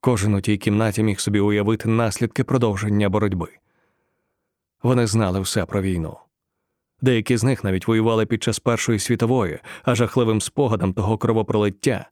Кожен 0.00 0.34
у 0.34 0.40
тій 0.40 0.56
кімнаті 0.56 1.02
міг 1.02 1.20
собі 1.20 1.40
уявити 1.40 1.88
наслідки 1.88 2.44
продовження 2.44 3.08
боротьби. 3.08 3.48
Вони 4.82 5.06
знали 5.06 5.40
все 5.40 5.64
про 5.66 5.82
війну. 5.82 6.16
Деякі 7.00 7.36
з 7.36 7.44
них 7.44 7.64
навіть 7.64 7.88
воювали 7.88 8.26
під 8.26 8.42
час 8.42 8.58
Першої 8.58 8.98
світової, 8.98 9.58
а 9.82 9.94
жахливим 9.94 10.40
спогадом 10.40 10.92
того 10.92 11.18
кровопролиття 11.18 12.10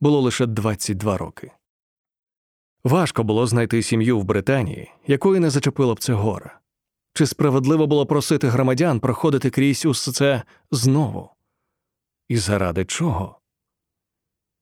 було 0.00 0.20
лише 0.20 0.46
22 0.46 1.16
роки. 1.16 1.52
Важко 2.84 3.24
було 3.24 3.46
знайти 3.46 3.82
сім'ю 3.82 4.18
в 4.18 4.24
Британії, 4.24 4.92
якої 5.06 5.40
не 5.40 5.50
зачепило 5.50 5.94
б 5.94 6.00
це 6.00 6.12
горе. 6.12 6.58
Чи 7.14 7.26
справедливо 7.26 7.86
було 7.86 8.06
просити 8.06 8.48
громадян 8.48 9.00
проходити 9.00 9.50
крізь 9.50 9.86
усе 9.86 10.12
це 10.12 10.42
знову? 10.70 11.30
І 12.28 12.36
заради 12.36 12.84
чого? 12.84 13.40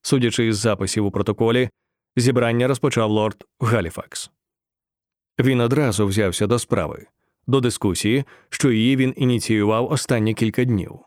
Судячи 0.02 0.46
із 0.46 0.56
записів 0.58 1.06
у 1.06 1.10
протоколі, 1.10 1.70
зібрання 2.16 2.68
розпочав 2.68 3.10
лорд 3.10 3.44
Галіфакс. 3.60 4.30
Він 5.40 5.60
одразу 5.60 6.06
взявся 6.06 6.46
до 6.46 6.58
справи 6.58 7.06
до 7.46 7.60
дискусії, 7.60 8.24
що 8.48 8.70
її 8.70 8.96
він 8.96 9.14
ініціював 9.16 9.92
останні 9.92 10.34
кілька 10.34 10.64
днів. 10.64 10.98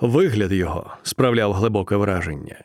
Вигляд 0.00 0.52
його 0.52 0.90
справляв 1.02 1.52
глибоке 1.52 1.96
враження. 1.96 2.64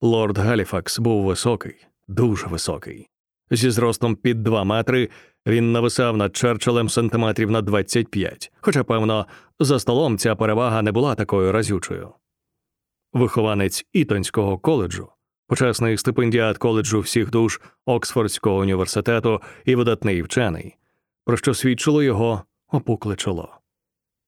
Лорд 0.00 0.38
Галіфакс 0.38 0.98
був 0.98 1.24
високий, 1.24 1.86
дуже 2.08 2.46
високий. 2.46 3.08
Зі 3.50 3.70
зростом 3.70 4.16
під 4.16 4.42
два 4.42 4.64
метри 4.64 5.08
він 5.46 5.72
нависав 5.72 6.16
над 6.16 6.36
Черчиллем 6.36 6.88
сантиметрів 6.88 7.50
на 7.50 7.62
25, 7.62 8.52
хоча, 8.60 8.84
певно, 8.84 9.26
за 9.60 9.78
столом 9.78 10.18
ця 10.18 10.34
перевага 10.34 10.82
не 10.82 10.92
була 10.92 11.14
такою 11.14 11.52
разючою. 11.52 12.12
Вихованець 13.12 13.86
Ітонського 13.92 14.58
коледжу, 14.58 15.08
почесний 15.46 15.98
стипендіат 15.98 16.58
коледжу 16.58 17.00
всіх 17.00 17.30
душ 17.30 17.60
Оксфордського 17.86 18.56
університету 18.56 19.40
і 19.64 19.74
видатний 19.74 20.22
вчений, 20.22 20.76
про 21.28 21.36
що 21.36 21.54
свідчило 21.54 22.02
його 22.02 22.42
опукле 22.72 23.16
чоло. 23.16 23.48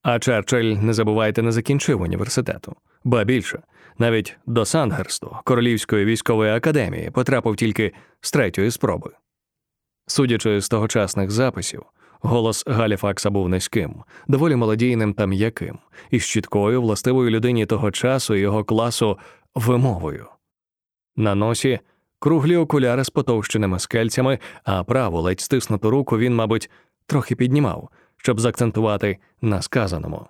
А 0.03 0.19
Черчилль, 0.19 0.75
не 0.75 0.93
забувайте, 0.93 1.43
не 1.43 1.53
закінчив 1.53 2.01
університету, 2.01 2.77
ба 3.05 3.25
більше, 3.25 3.63
навіть 3.99 4.37
до 4.47 4.65
Сандгерсту, 4.65 5.37
Королівської 5.45 6.05
військової 6.05 6.53
академії, 6.53 7.11
потрапив 7.11 7.57
тільки 7.57 7.93
з 8.21 8.33
третьої 8.33 8.71
спроби. 8.71 9.11
Судячи 10.07 10.61
з 10.61 10.69
тогочасних 10.69 11.31
записів, 11.31 11.83
голос 12.21 12.65
Галіфакса 12.67 13.31
був 13.31 13.49
низьким, 13.49 14.03
доволі 14.29 14.57
молодійним 14.57 15.15
та 15.15 15.27
м'яким, 15.27 15.79
і 16.11 16.21
з 16.21 16.27
чіткою, 16.27 16.83
властивою 16.83 17.31
людині 17.31 17.67
того 17.67 17.91
часу 17.91 18.35
і 18.35 18.41
його 18.41 18.65
класу 18.65 19.19
вимовою. 19.55 20.27
На 21.17 21.35
носі 21.35 21.81
круглі 22.19 22.57
окуляри 22.57 23.05
з 23.05 23.11
потовщеними 23.11 23.79
скельцями, 23.79 24.39
а 24.65 24.85
праву 24.85 25.21
ледь 25.21 25.41
стиснуту 25.41 25.91
руку 25.91 26.19
він, 26.19 26.35
мабуть, 26.35 26.71
трохи 27.07 27.37
піднімав, 27.37 27.89
щоб 28.17 28.41
заакцентувати 28.41 29.19
на 29.41 29.63
сказаному. 29.63 30.27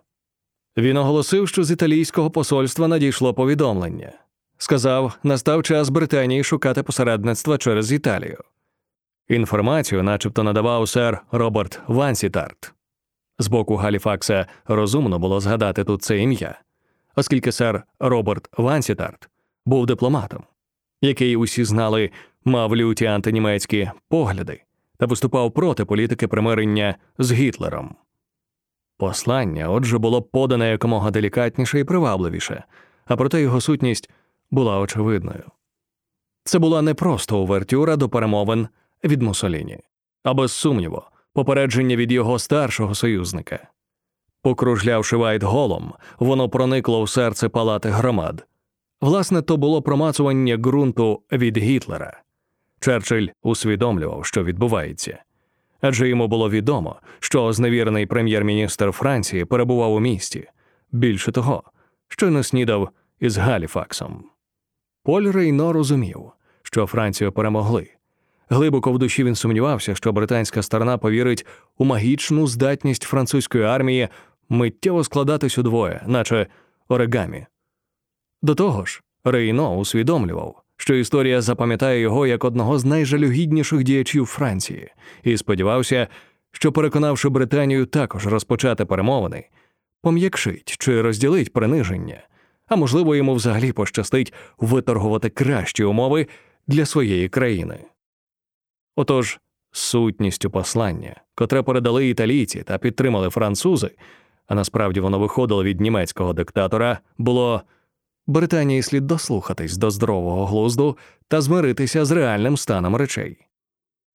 Він 0.76 0.96
оголосив, 0.96 1.48
що 1.48 1.64
з 1.64 1.70
італійського 1.70 2.30
посольства 2.30 2.88
надійшло 2.88 3.34
повідомлення. 3.34 4.12
Сказав, 4.58 5.18
настав 5.22 5.62
час 5.62 5.88
Британії 5.88 6.44
шукати 6.44 6.82
посередництва 6.82 7.58
через 7.58 7.92
Італію. 7.92 8.38
Інформацію, 9.28 10.02
начебто, 10.02 10.42
надавав 10.42 10.88
сер 10.88 11.22
Роберт 11.32 11.80
Вансітарт. 11.86 12.74
З 13.38 13.48
боку 13.48 13.76
Галіфакса 13.76 14.46
розумно 14.66 15.18
було 15.18 15.40
згадати 15.40 15.84
тут 15.84 16.02
це 16.02 16.18
ім'я, 16.18 16.60
оскільки 17.16 17.52
сер 17.52 17.82
Роберт 17.98 18.48
Вансітарт 18.56 19.28
був 19.66 19.86
дипломатом, 19.86 20.42
який 21.02 21.36
усі 21.36 21.64
знали, 21.64 22.10
мав 22.44 22.76
люті 22.76 23.06
антинімецькі 23.06 23.90
погляди 24.08 24.62
та 25.00 25.06
виступав 25.06 25.52
проти 25.52 25.84
політики 25.84 26.28
примирення 26.28 26.94
з 27.18 27.32
Гітлером. 27.32 27.94
Послання, 28.98 29.70
отже, 29.70 29.98
було 29.98 30.22
подане 30.22 30.70
якомога 30.70 31.10
делікатніше 31.10 31.80
і 31.80 31.84
привабливіше, 31.84 32.64
а 33.06 33.16
проте 33.16 33.40
його 33.40 33.60
сутність 33.60 34.10
була 34.50 34.78
очевидною. 34.78 35.44
Це 36.44 36.58
була 36.58 36.82
не 36.82 36.94
просто 36.94 37.38
увертюра 37.38 37.96
до 37.96 38.08
перемовин 38.08 38.68
від 39.04 39.22
Мусоліні, 39.22 39.78
а 40.22 40.34
без 40.34 40.52
сумніву, 40.52 41.02
попередження 41.32 41.96
від 41.96 42.12
його 42.12 42.38
старшого 42.38 42.94
союзника. 42.94 43.68
Покружлявши 44.42 45.16
Вайтголом, 45.16 45.92
воно 46.18 46.48
проникло 46.48 47.02
в 47.02 47.08
серце 47.10 47.48
палати 47.48 47.88
громад. 47.88 48.46
Власне, 49.00 49.42
то 49.42 49.56
було 49.56 49.82
промацування 49.82 50.56
ґрунту 50.56 51.22
від 51.32 51.58
Гітлера. 51.58 52.22
Черчилль 52.80 53.28
усвідомлював, 53.42 54.26
що 54.26 54.44
відбувається, 54.44 55.22
адже 55.80 56.08
йому 56.08 56.28
було 56.28 56.50
відомо, 56.50 56.96
що 57.18 57.52
зневірений 57.52 58.06
прем'єр-міністр 58.06 58.92
Франції 58.92 59.44
перебував 59.44 59.92
у 59.92 60.00
місті. 60.00 60.48
Більше 60.92 61.32
того, 61.32 61.62
що 62.08 62.30
не 62.30 62.42
снідав 62.42 62.88
із 63.20 63.36
Галіфаксом. 63.36 64.24
Поль 65.02 65.32
Рейно 65.32 65.72
розумів, 65.72 66.32
що 66.62 66.86
Францію 66.86 67.32
перемогли. 67.32 67.88
Глибоко 68.48 68.92
в 68.92 68.98
душі 68.98 69.24
він 69.24 69.34
сумнівався, 69.34 69.94
що 69.94 70.12
британська 70.12 70.62
сторона 70.62 70.98
повірить 70.98 71.46
у 71.78 71.84
магічну 71.84 72.46
здатність 72.46 73.02
французької 73.02 73.64
армії 73.64 74.08
миттєво 74.48 75.04
складатись 75.04 75.58
удвоє, 75.58 76.02
наче 76.06 76.46
оригамі. 76.88 77.46
До 78.42 78.54
того 78.54 78.84
ж, 78.84 79.02
Рейно 79.24 79.76
усвідомлював, 79.76 80.62
що 80.80 80.94
історія 80.94 81.40
запам'ятає 81.40 82.00
його 82.00 82.26
як 82.26 82.44
одного 82.44 82.78
з 82.78 82.84
найжалюгідніших 82.84 83.82
діячів 83.82 84.26
Франції, 84.26 84.88
і 85.22 85.36
сподівався, 85.36 86.08
що, 86.52 86.72
переконавши 86.72 87.28
Британію 87.28 87.86
також 87.86 88.26
розпочати 88.26 88.84
перемовини, 88.84 89.48
пом'якшить 90.02 90.76
чи 90.78 91.02
розділить 91.02 91.52
приниження, 91.52 92.22
а 92.66 92.76
можливо, 92.76 93.16
йому 93.16 93.34
взагалі 93.34 93.72
пощастить 93.72 94.32
виторгувати 94.58 95.28
кращі 95.28 95.84
умови 95.84 96.26
для 96.66 96.86
своєї 96.86 97.28
країни. 97.28 97.78
Отож, 98.96 99.40
сутністю 99.72 100.50
послання, 100.50 101.20
котре 101.34 101.62
передали 101.62 102.08
італійці 102.08 102.62
та 102.62 102.78
підтримали 102.78 103.30
французи, 103.30 103.90
а 104.46 104.54
насправді 104.54 105.00
воно 105.00 105.18
виходило 105.18 105.64
від 105.64 105.80
німецького 105.80 106.32
диктатора, 106.32 106.98
було 107.18 107.62
Британії 108.30 108.82
слід 108.82 109.06
дослухатись 109.06 109.76
до 109.76 109.90
здорового 109.90 110.46
глузду 110.46 110.98
та 111.28 111.40
змиритися 111.40 112.04
з 112.04 112.10
реальним 112.10 112.56
станом 112.56 112.96
речей. 112.96 113.46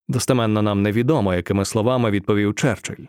Достеменно 0.07 0.61
нам 0.61 0.81
невідомо, 0.81 1.33
якими 1.33 1.65
словами 1.65 2.11
відповів 2.11 2.55
Черчилль. 2.55 3.05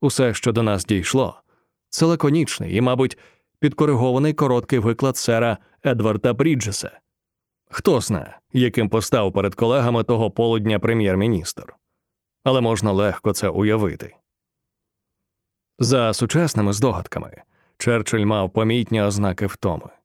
Усе, 0.00 0.34
що 0.34 0.52
до 0.52 0.62
нас 0.62 0.84
дійшло, 0.84 1.40
це 1.88 2.06
лаконічний 2.06 2.76
і, 2.76 2.80
мабуть, 2.80 3.18
підкоригований 3.58 4.34
короткий 4.34 4.78
виклад 4.78 5.16
сера 5.16 5.58
Едварда 5.86 6.32
Бріджеса. 6.32 6.90
Хто 7.70 8.00
зна, 8.00 8.38
яким 8.52 8.88
постав 8.88 9.32
перед 9.32 9.54
колегами 9.54 10.04
того 10.04 10.30
полудня 10.30 10.78
прем'єр-міністр, 10.78 11.74
але 12.44 12.60
можна 12.60 12.92
легко 12.92 13.32
це 13.32 13.48
уявити. 13.48 14.16
За 15.78 16.12
сучасними 16.12 16.72
здогадками, 16.72 17.42
Черчилль 17.78 18.24
мав 18.24 18.50
помітні 18.50 19.02
ознаки 19.02 19.46
втоми. 19.46 19.97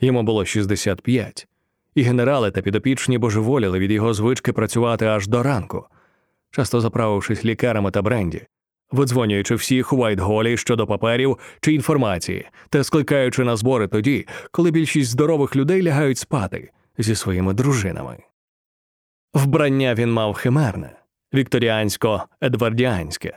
Йому 0.00 0.22
було 0.22 0.44
65, 0.44 1.48
і 1.94 2.02
генерали 2.02 2.50
та 2.50 2.62
підопічні 2.62 3.18
божеволіли 3.18 3.78
від 3.78 3.90
його 3.90 4.14
звички 4.14 4.52
працювати 4.52 5.06
аж 5.06 5.28
до 5.28 5.42
ранку, 5.42 5.86
часто 6.50 6.80
заправившись 6.80 7.44
лікарами 7.44 7.90
та 7.90 8.02
бренді, 8.02 8.46
видзвонюючи 8.90 9.54
всіх 9.54 9.92
у 9.92 9.96
Вайтголі 9.96 10.56
щодо 10.56 10.86
паперів 10.86 11.38
чи 11.60 11.72
інформації 11.72 12.46
та 12.68 12.84
скликаючи 12.84 13.44
на 13.44 13.56
збори 13.56 13.88
тоді, 13.88 14.26
коли 14.50 14.70
більшість 14.70 15.10
здорових 15.10 15.56
людей 15.56 15.82
лягають 15.82 16.18
спати 16.18 16.70
зі 16.98 17.14
своїми 17.14 17.54
дружинами. 17.54 18.16
Вбрання 19.34 19.94
він 19.94 20.12
мав 20.12 20.34
химерне, 20.34 20.92
вікторіансько-едвардіанське, 21.34 23.32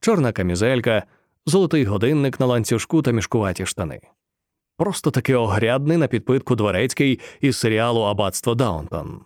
чорна 0.00 0.32
камізелька, 0.32 1.02
золотий 1.46 1.84
годинник 1.84 2.40
на 2.40 2.46
ланцюжку 2.46 3.02
та 3.02 3.10
мішкуваті 3.10 3.66
штани. 3.66 4.00
Просто 4.76 5.10
таки 5.10 5.34
огрядний 5.34 5.96
на 5.96 6.06
підпитку 6.06 6.56
дворецький 6.56 7.20
із 7.40 7.56
серіалу 7.56 8.00
Аббатство 8.00 8.54
Даунтон. 8.54 9.20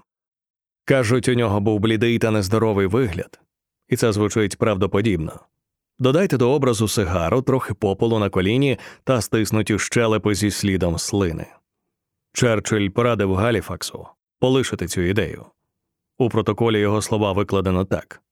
Кажуть, 0.84 1.28
у 1.28 1.34
нього 1.34 1.60
був 1.60 1.80
блідий 1.80 2.18
та 2.18 2.30
нездоровий 2.30 2.86
вигляд, 2.86 3.40
і 3.88 3.96
це 3.96 4.12
звучить 4.12 4.58
правдоподібно. 4.58 5.40
Додайте 5.98 6.36
до 6.36 6.50
образу 6.50 6.88
сигару, 6.88 7.42
трохи 7.42 7.74
попелу 7.74 8.18
на 8.18 8.30
коліні 8.30 8.78
та 9.04 9.20
стиснуті 9.20 9.78
щелепи 9.78 10.34
зі 10.34 10.50
слідом 10.50 10.98
слини. 10.98 11.46
Черчилль 12.32 12.88
порадив 12.88 13.34
Галіфаксу 13.34 14.06
полишити 14.40 14.86
цю 14.86 15.00
ідею. 15.00 15.46
У 16.18 16.28
протоколі 16.28 16.78
його 16.78 17.02
слова 17.02 17.32
викладено 17.32 17.84
так 17.84 18.22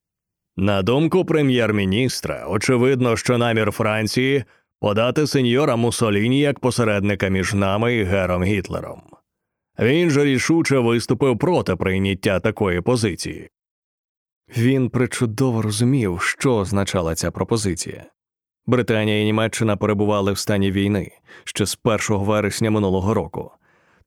на 0.57 0.83
думку 0.83 1.25
прем'єр-міністра, 1.25 2.47
очевидно, 2.49 3.17
що 3.17 3.39
намір 3.39 3.71
Франції 3.71 4.45
подати 4.81 5.27
сеньора 5.27 5.77
Мусоліні 5.77 6.41
як 6.41 6.61
посередника 6.61 7.29
між 7.29 7.55
нами 7.55 7.95
і 7.95 8.05
Гером 8.05 8.45
Гітлером. 8.45 9.03
Він 9.79 10.11
же 10.11 10.25
рішуче 10.25 10.79
виступив 10.79 11.39
проти 11.39 11.77
прийняття 11.77 12.41
такої 12.41 12.81
позиції. 12.81 13.51
Він 14.57 14.91
причудово 14.91 15.63
розумів, 15.63 16.21
що 16.21 16.57
означала 16.57 17.15
ця 17.15 17.31
пропозиція. 17.31 18.05
Британія 18.67 19.23
і 19.23 19.25
Німеччина 19.25 19.77
перебували 19.77 20.33
в 20.33 20.39
стані 20.39 20.71
війни 20.71 21.11
ще 21.45 21.67
з 21.67 21.79
1 21.85 21.99
вересня 22.09 22.71
минулого 22.71 23.15
року. 23.15 23.51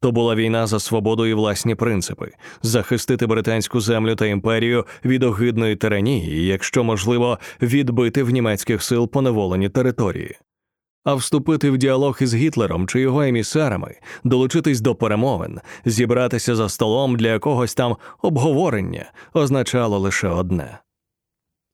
То 0.01 0.11
була 0.11 0.35
війна 0.35 0.67
за 0.67 0.79
свободу 0.79 1.25
і 1.25 1.33
власні 1.33 1.75
принципи, 1.75 2.31
захистити 2.61 3.27
британську 3.27 3.79
землю 3.81 4.15
та 4.15 4.25
імперію 4.25 4.85
від 5.05 5.23
огидної 5.23 5.75
тиранії, 5.75 6.45
якщо 6.45 6.83
можливо, 6.83 7.39
відбити 7.61 8.23
в 8.23 8.29
німецьких 8.29 8.83
сил 8.83 9.09
поневолені 9.09 9.69
території. 9.69 10.35
А 11.09 11.15
вступити 11.15 11.71
в 11.71 11.77
діалог 11.77 12.17
із 12.21 12.35
Гітлером 12.35 12.87
чи 12.87 12.99
його 12.99 13.21
емісарами, 13.21 13.95
долучитись 14.23 14.81
до 14.81 14.95
перемовин, 14.95 15.59
зібратися 15.85 16.55
за 16.55 16.69
столом 16.69 17.15
для 17.15 17.27
якогось 17.27 17.75
там 17.75 17.97
обговорення 18.21 19.11
означало 19.33 19.99
лише 19.99 20.27
одне. 20.27 20.79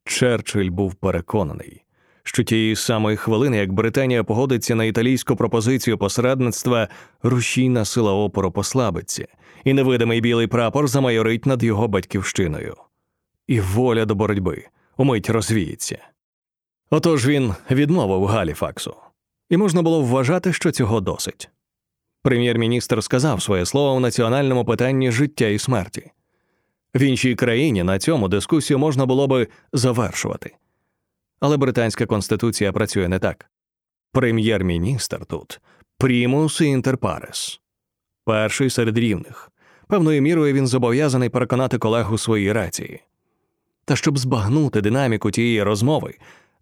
Черчилль 0.05 0.69
був 0.69 0.93
переконаний, 0.93 1.83
що 2.23 2.43
тієї 2.43 2.75
самої 2.75 3.17
хвилини, 3.17 3.57
як 3.57 3.73
Британія 3.73 4.23
погодиться 4.23 4.75
на 4.75 4.83
італійську 4.83 5.35
пропозицію 5.35 5.97
посередництва, 5.97 6.87
рушійна 7.23 7.85
сила 7.85 8.13
опору 8.13 8.51
послабиться, 8.51 9.27
і 9.63 9.73
невидимий 9.73 10.21
білий 10.21 10.47
прапор 10.47 10.87
замайорить 10.87 11.45
над 11.45 11.63
його 11.63 11.87
батьківщиною. 11.87 12.75
І 13.47 13.59
воля 13.59 14.05
до 14.05 14.15
боротьби 14.15 14.65
умить 14.97 15.29
розвіється. 15.29 15.97
Отож 16.89 17.27
він 17.27 17.53
відмовив 17.71 18.25
Галіфаксу, 18.25 18.95
і 19.49 19.57
можна 19.57 19.81
було 19.81 20.01
вважати, 20.01 20.53
що 20.53 20.71
цього 20.71 21.01
досить. 21.01 21.49
Прем'єр-міністр 22.23 23.03
сказав 23.03 23.41
своє 23.41 23.65
слово 23.65 23.95
в 23.95 23.99
національному 23.99 24.65
питанні 24.65 25.11
життя 25.11 25.47
і 25.47 25.59
смерті. 25.59 26.11
В 26.95 27.01
іншій 27.01 27.35
країні 27.35 27.83
на 27.83 27.99
цьому 27.99 28.27
дискусію 28.27 28.79
можна 28.79 29.05
було 29.05 29.27
би 29.27 29.47
завершувати. 29.73 30.55
Але 31.39 31.57
британська 31.57 32.05
конституція 32.05 32.71
працює 32.71 33.07
не 33.07 33.19
так. 33.19 33.45
Прем'єр-міністр 34.11 35.25
тут 35.25 35.61
примус 35.97 36.61
інтер 36.61 36.97
парес. 36.97 37.61
перший 38.25 38.69
серед 38.69 38.97
рівних. 38.97 39.51
Певною 39.87 40.21
мірою 40.21 40.53
він 40.53 40.67
зобов'язаний 40.67 41.29
переконати 41.29 41.77
колегу 41.77 42.17
своїй 42.17 42.51
рації. 42.51 43.01
Та 43.85 43.95
щоб 43.95 44.17
збагнути 44.17 44.81
динаміку 44.81 45.31
тієї 45.31 45.63
розмови, 45.63 46.13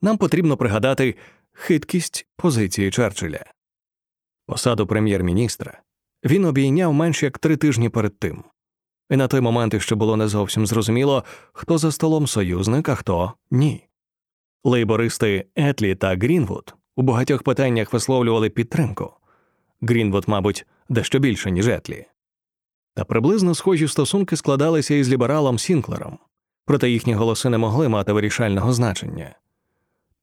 нам 0.02 0.18
потрібно 0.18 0.58
пригадати 0.58 1.16
хиткість 1.54 2.28
позиції 2.36 2.92
Черчилля. 2.92 3.46
Посаду 4.46 4.88
прем'єр-міністра 4.88 5.82
він 6.24 6.46
обійняв 6.46 6.94
менш 6.94 7.24
як 7.24 7.40
три 7.40 7.58
тижні 7.58 7.90
перед 7.90 8.20
тим, 8.20 8.44
і 9.10 9.16
на 9.16 9.28
той 9.28 9.42
момент 9.42 9.74
іще 9.74 9.96
було 9.96 10.18
не 10.18 10.28
зовсім 10.28 10.66
зрозуміло, 10.66 11.24
хто 11.54 11.78
за 11.78 11.92
столом 11.92 12.28
союзник, 12.28 12.90
а 12.90 12.96
хто 12.96 13.34
ні. 13.52 13.88
Лейбористи 14.64 15.46
Етлі 15.56 15.96
та 15.96 16.16
Грінвуд 16.16 16.76
у 16.96 17.02
багатьох 17.02 17.44
питаннях 17.44 17.94
висловлювали 17.94 18.50
підтримку. 18.50 19.14
Грінвуд, 19.82 20.24
мабуть, 20.28 20.66
дещо 20.90 21.20
більше, 21.20 21.52
ніж 21.52 21.68
Етлі. 21.68 22.06
Та 22.96 23.04
приблизно 23.04 23.56
схожі 23.56 23.88
стосунки 23.88 24.36
складалися 24.36 24.96
із 24.96 25.10
лібералом 25.10 25.60
Сінклером, 25.60 26.20
проте 26.66 26.90
їхні 26.90 27.14
голоси 27.14 27.50
не 27.50 27.58
могли 27.58 27.90
мати 27.90 28.14
вирішального 28.14 28.74
значення. 28.74 29.36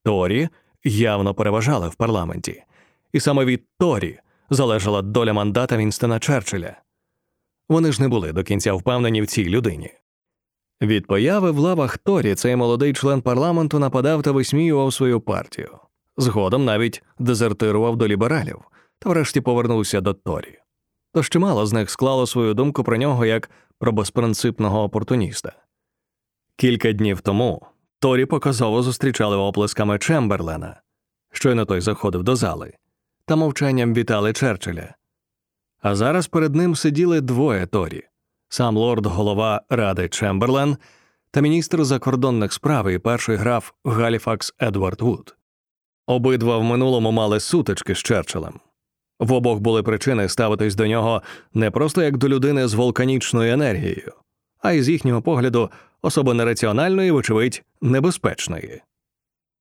Торі 0.05 0.49
явно 0.85 1.35
переважали 1.35 1.89
в 1.89 1.95
парламенті, 1.95 2.65
і 3.13 3.21
саме 3.21 3.45
від 3.45 3.65
Торі 3.79 4.21
залежала 4.51 5.03
доля 5.03 5.33
мандата 5.33 5.77
Вінстона 5.77 6.19
Черчилля. 6.19 6.77
Вони 7.69 7.93
ж 7.93 8.03
не 8.03 8.09
були 8.09 8.33
до 8.33 8.45
кінця 8.45 8.73
впевнені 8.73 9.23
в 9.23 9.27
цій 9.27 9.45
людині. 9.45 9.91
Від 10.83 11.07
появи 11.07 11.51
в 11.51 11.59
лавах 11.59 11.99
Торі 11.99 12.35
цей 12.35 12.57
молодий 12.57 12.93
член 12.93 13.23
парламенту 13.23 13.79
нападав 13.79 14.23
та 14.23 14.33
висміював 14.33 14.93
свою 14.93 15.21
партію. 15.21 15.79
Згодом 16.17 16.65
навіть 16.65 17.03
дезертирував 17.19 17.97
до 17.97 18.09
лібералів 18.09 18.59
та 18.99 19.11
врешті 19.11 19.41
повернувся 19.41 20.01
до 20.01 20.15
Торі. 20.15 20.59
Тож 21.13 21.29
чимало 21.29 21.67
з 21.67 21.73
них 21.73 21.91
склало 21.91 22.27
свою 22.27 22.55
думку 22.55 22.85
про 22.85 22.97
нього 22.97 23.27
як 23.27 23.51
про 23.79 23.93
безпринципного 23.93 24.83
опортуніста. 24.83 25.53
Кілька 26.57 26.93
днів 26.93 27.21
тому 27.21 27.67
Торі 28.01 28.27
показово 28.27 28.83
зустрічали 28.83 29.37
оплесками 29.37 29.99
Чемберлена, 29.99 30.81
щойно 31.33 31.65
той 31.65 31.81
заходив 31.81 32.23
до 32.23 32.37
зали, 32.37 32.73
та 33.25 33.37
мовчанням 33.37 33.95
вітали 33.95 34.33
Черчилля. 34.33 34.95
А 35.81 35.95
зараз 35.95 36.27
перед 36.27 36.55
ним 36.55 36.77
сиділи 36.77 37.21
двоє 37.21 37.67
Торі 37.67 38.03
сам 38.49 38.77
лорд 38.77 39.07
голова 39.07 39.63
Ради 39.71 40.09
Чемберлен 40.09 40.77
та 41.31 41.41
міністр 41.41 41.85
закордонних 41.85 42.53
справ 42.53 42.91
і 42.91 42.99
перший 42.99 43.37
граф 43.37 43.71
Галіфакс 43.85 44.55
Едвард 44.63 45.01
Вуд. 45.01 45.37
Обидва 46.07 46.59
в 46.59 46.65
минулому 46.65 47.11
мали 47.11 47.41
сутички 47.41 47.95
з 47.95 47.99
Черчиллем. 47.99 48.61
В 49.19 49.33
обох 49.33 49.59
були 49.59 49.83
причини 49.83 50.29
ставитись 50.29 50.75
до 50.75 50.87
нього 50.87 51.23
не 51.55 51.71
просто 51.71 52.03
як 52.03 52.17
до 52.17 52.29
людини 52.29 52.69
з 52.69 52.75
вулканічною 52.75 53.53
енергією, 53.53 54.13
а 54.61 54.73
й 54.73 54.83
з 54.83 54.89
їхнього 54.89 55.23
погляду 55.23 55.71
особо 56.03 56.35
нераціональної, 56.35 57.11
вочевидь, 57.11 57.63
небезпечної. 57.81 58.83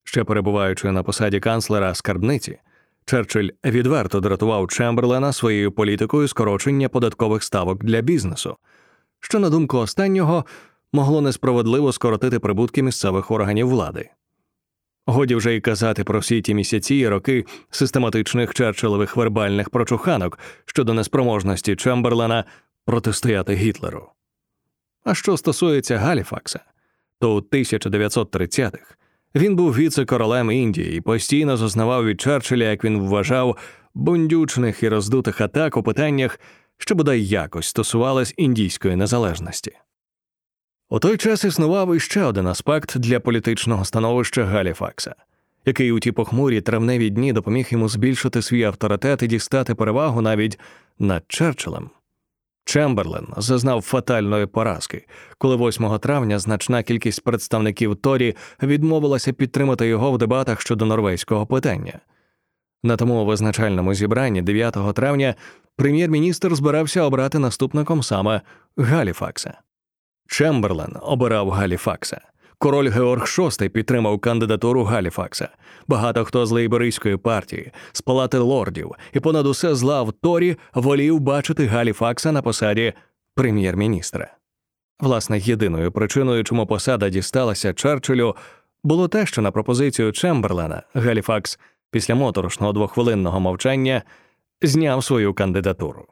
Ще 0.04 0.24
перебуваючи 0.24 0.92
на 0.92 1.04
посаді 1.04 1.40
канцлера 1.40 1.94
скарбниці, 1.94 2.60
Черчилль 3.06 3.50
відверто 3.66 4.20
дратував 4.20 4.68
Чемберлена 4.68 5.34
своєю 5.34 5.72
політикою 5.72 6.28
скорочення 6.28 6.90
податкових 6.90 7.44
ставок 7.44 7.84
для 7.84 8.02
бізнесу, 8.02 8.58
що, 9.20 9.40
на 9.40 9.50
думку 9.50 9.78
останнього, 9.78 10.46
могло 10.94 11.22
несправедливо 11.22 11.92
скоротити 11.92 12.40
прибутки 12.40 12.84
місцевих 12.84 13.32
органів 13.32 13.68
влади. 13.68 14.10
Годі 15.06 15.36
вже 15.36 15.56
й 15.56 15.62
казати 15.62 16.04
про 16.04 16.20
всі 16.20 16.42
ті 16.42 16.54
місяці 16.54 16.96
і 16.96 17.08
роки 17.08 17.46
систематичних 17.70 18.54
черчилових 18.54 19.16
вербальних 19.16 19.70
прочуханок 19.70 20.40
щодо 20.66 20.94
неспроможності 20.94 21.76
Чемберлена 21.76 22.46
протистояти 22.86 23.54
Гітлеру. 23.54 24.10
А 25.04 25.16
що 25.16 25.38
стосується 25.38 25.98
Галіфакса, 25.98 26.60
то 27.20 27.36
у 27.36 27.40
1930-х 27.40 28.96
він 29.36 29.56
був 29.56 29.76
віце-королем 29.76 30.52
Індії 30.52 30.98
і 30.98 31.02
постійно 31.02 31.58
зазнавав 31.58 32.06
від 32.06 32.22
Черчилля, 32.22 32.64
як 32.64 32.84
він 32.84 33.00
вважав, 33.00 33.58
бундючних 33.94 34.84
і 34.84 34.90
роздутих 34.90 35.42
атак 35.42 35.78
у 35.78 35.84
питаннях, 35.84 36.40
що 36.78 36.96
бодай 36.96 37.26
якось 37.26 37.68
стосувались 37.68 38.34
індійської 38.38 38.96
незалежності. 38.96 39.72
У 40.90 41.00
той 41.00 41.18
час 41.18 41.44
існував 41.44 41.96
іще 41.96 42.24
один 42.24 42.48
аспект 42.48 42.98
для 42.98 43.20
політичного 43.20 43.86
становища 43.86 44.46
Галіфакса, 44.46 45.16
який 45.66 45.92
у 45.92 46.00
ті 46.00 46.12
похмурі 46.12 46.62
травневі 46.62 47.10
дні 47.10 47.34
допоміг 47.34 47.68
йому 47.70 47.90
збільшити 47.90 48.42
свій 48.42 48.64
авторитет 48.64 49.24
і 49.24 49.28
дістати 49.28 49.76
перевагу 49.76 50.22
навіть 50.22 50.60
над 51.00 51.24
Черчиллем. 51.28 51.90
Чемберлен 52.70 53.28
зазнав 53.38 53.82
фатальної 53.82 54.46
поразки, 54.46 55.06
коли 55.38 55.56
8 55.56 56.00
травня 56.00 56.40
значна 56.40 56.84
кількість 56.84 57.24
представників 57.24 57.96
Торі 57.96 58.36
відмовилася 58.64 59.34
підтримати 59.34 59.88
його 59.88 60.12
в 60.12 60.18
дебатах 60.18 60.62
щодо 60.62 60.86
норвезького 60.86 61.46
питання. 61.46 62.00
На 62.84 62.98
тому 62.98 63.26
визначальному 63.26 63.94
зібранні 63.94 64.42
9 64.42 64.78
травня 64.96 65.36
прем'єр-міністр 65.76 66.56
збирався 66.56 67.02
обрати 67.02 67.40
наступником 67.40 68.04
саме 68.04 68.42
Галіфакса. 68.78 69.58
Чемберлен 70.28 70.96
обирав 71.02 71.50
Галіфакса. 71.50 72.22
Король 72.62 72.90
Георг 72.90 73.22
VI 73.22 73.70
підтримав 73.70 74.20
кандидатуру 74.20 74.84
Галіфакса. 74.84 75.50
Багато 75.88 76.26
хто 76.26 76.46
з 76.46 76.52
лейбористської 76.52 77.18
партії, 77.18 77.72
з 77.92 78.02
палати 78.02 78.38
лордів 78.38 78.92
і 79.14 79.20
понад 79.20 79.48
усе 79.48 79.76
зла 79.76 80.04
в 80.04 80.12
Торі 80.12 80.58
волів 80.74 81.20
бачити 81.20 81.66
Галіфакса 81.66 82.32
на 82.32 82.42
посаді 82.42 82.94
прем'єр-міністра. 83.36 84.34
Власне, 85.00 85.40
єдиною 85.40 85.92
причиною, 85.92 86.44
чому 86.44 86.68
посада 86.68 87.10
дісталася 87.10 87.74
Черчиллю, 87.74 88.36
було 88.84 89.08
те, 89.08 89.26
що 89.26 89.42
на 89.42 89.52
пропозицію 89.52 90.12
Чемберлена 90.12 90.84
Галіфакс 90.94 91.60
після 91.92 92.16
моторошного 92.16 92.74
двохвилинного 92.74 93.40
мовчання 93.40 94.02
зняв 94.62 95.04
свою 95.04 95.34
кандидатуру. 95.34 96.06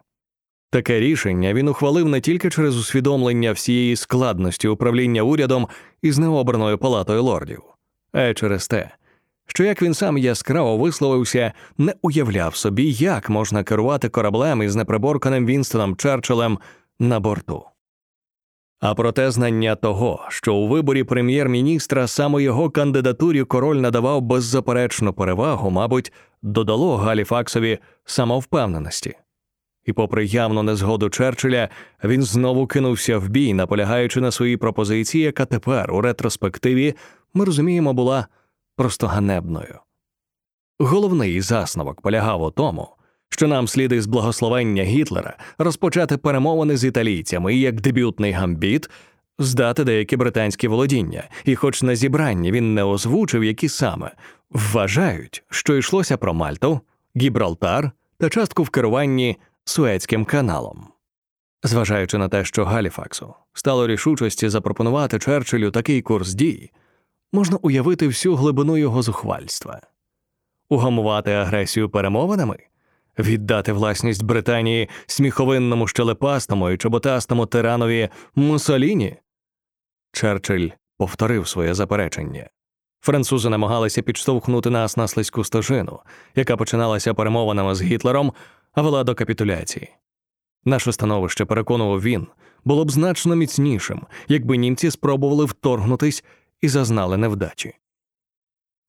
Таке 0.70 1.00
рішення 1.00 1.54
він 1.54 1.68
ухвалив 1.68 2.10
не 2.10 2.22
тільки 2.22 2.50
через 2.50 2.78
усвідомлення 2.78 3.52
всієї 3.52 3.96
складності 3.96 4.68
управління 4.68 5.22
урядом 5.22 5.68
із 6.02 6.18
необраною 6.18 6.78
палатою 6.78 7.24
лордів, 7.24 7.62
а 8.12 8.22
й 8.22 8.34
через 8.34 8.68
те, 8.68 8.92
що 9.48 9.64
як 9.64 9.82
він 9.82 9.94
сам 9.94 10.18
яскраво 10.18 10.78
висловився, 10.78 11.54
не 11.78 11.94
уявляв 12.02 12.56
собі, 12.56 12.92
як 12.92 13.30
можна 13.30 13.64
керувати 13.64 14.10
кораблем 14.10 14.64
із 14.64 14.76
неприборканим 14.76 15.46
Вінстоном 15.46 15.96
Черчиллем 15.96 16.60
на 17.00 17.20
борту. 17.20 17.64
А 18.80 18.96
проте 18.96 19.32
знання 19.32 19.76
того, 19.76 20.26
що 20.30 20.56
у 20.56 20.68
виборі 20.68 21.04
прем'єр-міністра 21.04 22.08
саме 22.08 22.44
його 22.44 22.70
кандидатурі 22.70 23.44
король 23.44 23.78
надавав 23.78 24.22
беззаперечну 24.22 25.14
перевагу, 25.14 25.70
мабуть, 25.70 26.14
додало 26.42 26.98
Галіфаксові 26.98 27.80
самовпевненості. 28.06 29.16
І, 29.88 29.94
попри 29.94 30.26
явну 30.26 30.64
незгоду 30.64 31.10
Черчилля, 31.10 31.70
він 32.04 32.24
знову 32.24 32.68
кинувся 32.68 33.18
в 33.18 33.30
бій, 33.30 33.54
наполягаючи 33.54 34.22
на 34.22 34.32
своїй 34.32 34.58
пропозиції, 34.58 35.24
яка 35.24 35.46
тепер, 35.46 35.94
у 35.94 36.02
ретроспективі, 36.02 36.94
ми 37.34 37.46
розуміємо, 37.46 37.94
була 37.94 38.28
просто 38.76 39.08
ганебною. 39.08 39.80
Головний 40.80 41.42
засновок 41.42 42.02
полягав 42.02 42.42
у 42.42 42.52
тому, 42.52 42.88
що 43.30 43.48
нам 43.48 43.68
слід 43.68 43.92
із 43.92 44.06
благословення 44.06 44.84
Гітлера 44.84 45.38
розпочати 45.58 46.18
перемовини 46.18 46.78
з 46.78 46.86
італійцями 46.86 47.56
і 47.56 47.60
як 47.60 47.82
дебютний 47.82 48.32
гамбіт 48.32 48.90
здати 49.40 49.84
деякі 49.84 50.18
британські 50.18 50.68
володіння, 50.68 51.24
і, 51.46 51.56
хоч 51.56 51.84
на 51.84 51.96
зібранні 51.96 52.52
він 52.52 52.74
не 52.74 52.84
озвучив, 52.84 53.44
які 53.44 53.70
саме 53.70 54.12
вважають, 54.50 55.44
що 55.50 55.78
йшлося 55.78 56.18
про 56.18 56.34
Мальту, 56.34 56.80
Гібралтар 57.18 57.92
та 58.18 58.30
частку 58.30 58.64
в 58.64 58.70
керуванні 58.70 59.38
Суецьким 59.70 60.26
каналом. 60.26 60.88
Зважаючи 61.64 62.18
на 62.18 62.30
те, 62.30 62.46
що 62.46 62.66
Галіфаксу 62.66 63.34
стало 63.54 63.88
рішучості 63.88 64.50
запропонувати 64.50 65.20
Черчиллю 65.20 65.72
такий 65.72 66.02
курс 66.02 66.34
дій, 66.34 66.72
можна 67.34 67.58
уявити 67.62 68.08
всю 68.08 68.36
глибину 68.36 68.78
його 68.78 69.02
зухвальства, 69.02 69.82
угамувати 70.70 71.32
агресію 71.32 71.90
перемовинами, 71.90 72.58
віддати 73.20 73.74
власність 73.74 74.24
Британії 74.24 74.90
сміховинному 75.08 75.88
щелепастому 75.88 76.70
і 76.70 76.78
чоботастому 76.78 77.46
тиранові 77.46 78.10
Мусоліні. 78.36 79.18
Черчилль 80.12 80.70
повторив 80.98 81.48
своє 81.48 81.74
заперечення. 81.74 82.50
Французи 83.02 83.50
намагалися 83.50 84.02
підштовхнути 84.02 84.70
нас 84.70 84.98
на 84.98 85.08
слизьку 85.08 85.44
стежину, 85.44 86.00
яка 86.36 86.58
починалася 86.58 87.14
перемовинами 87.14 87.76
з 87.76 87.82
Гітлером, 87.82 88.34
а 88.74 88.82
вела 88.82 89.04
до 89.04 89.16
капітуляції. 89.16 89.90
Наше 90.66 90.94
становище, 90.94 91.46
переконував 91.46 92.02
він, 92.02 92.28
було 92.66 92.86
б 92.86 92.92
значно 92.92 93.36
міцнішим, 93.36 94.02
якби 94.28 94.58
німці 94.58 94.92
спробували 94.92 95.46
вторгнутись 95.46 96.24
і 96.62 96.68
зазнали 96.68 97.18
невдачі. 97.18 97.74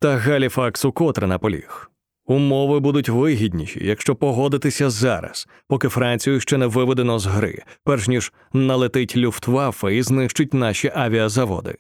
Та 0.01 0.17
Галіфакс 0.17 0.85
укотре 0.85 1.27
наполіг. 1.27 1.91
Умови 2.27 2.81
будуть 2.81 3.09
вигідніші, 3.09 3.81
якщо 3.87 4.15
погодитися 4.15 4.91
зараз, 4.91 5.49
поки 5.69 5.89
Францію 5.89 6.41
ще 6.41 6.57
не 6.57 6.67
виведено 6.67 7.19
з 7.19 7.27
гри, 7.27 7.63
перш 7.85 8.09
ніж 8.09 8.33
налетить 8.53 9.17
Люфтваффе 9.17 9.97
і 9.97 10.03
знищить 10.03 10.55
наші 10.55 10.93
авіазаводи. 10.95 11.75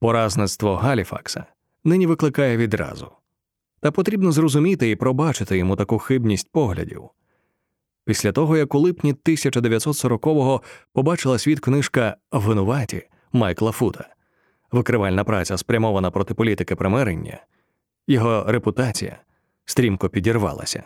Поразництво 0.00 0.76
Галіфакса 0.76 1.44
нині 1.84 2.06
викликає 2.06 2.56
відразу. 2.56 3.10
Та 3.80 3.90
потрібно 3.90 4.32
зрозуміти 4.32 4.90
і 4.90 4.96
пробачити 4.96 5.58
йому 5.58 5.76
таку 5.76 5.98
хибність 5.98 6.52
поглядів. 6.52 7.10
Після 8.04 8.32
того, 8.32 8.56
як 8.56 8.74
у 8.74 8.78
липні 8.78 9.14
1940-го 9.14 10.62
побачила 10.92 11.38
світ 11.38 11.60
книжка 11.60 12.16
Винуваті 12.32 13.08
Майкла 13.32 13.72
Фута, 13.72 14.08
викривальна 14.72 15.24
праця 15.24 15.56
спрямована 15.56 16.10
проти 16.10 16.34
політики 16.34 16.76
примирення, 16.76 17.44
його 18.06 18.44
репутація 18.48 19.18
стрімко 19.64 20.08
підірвалася. 20.08 20.82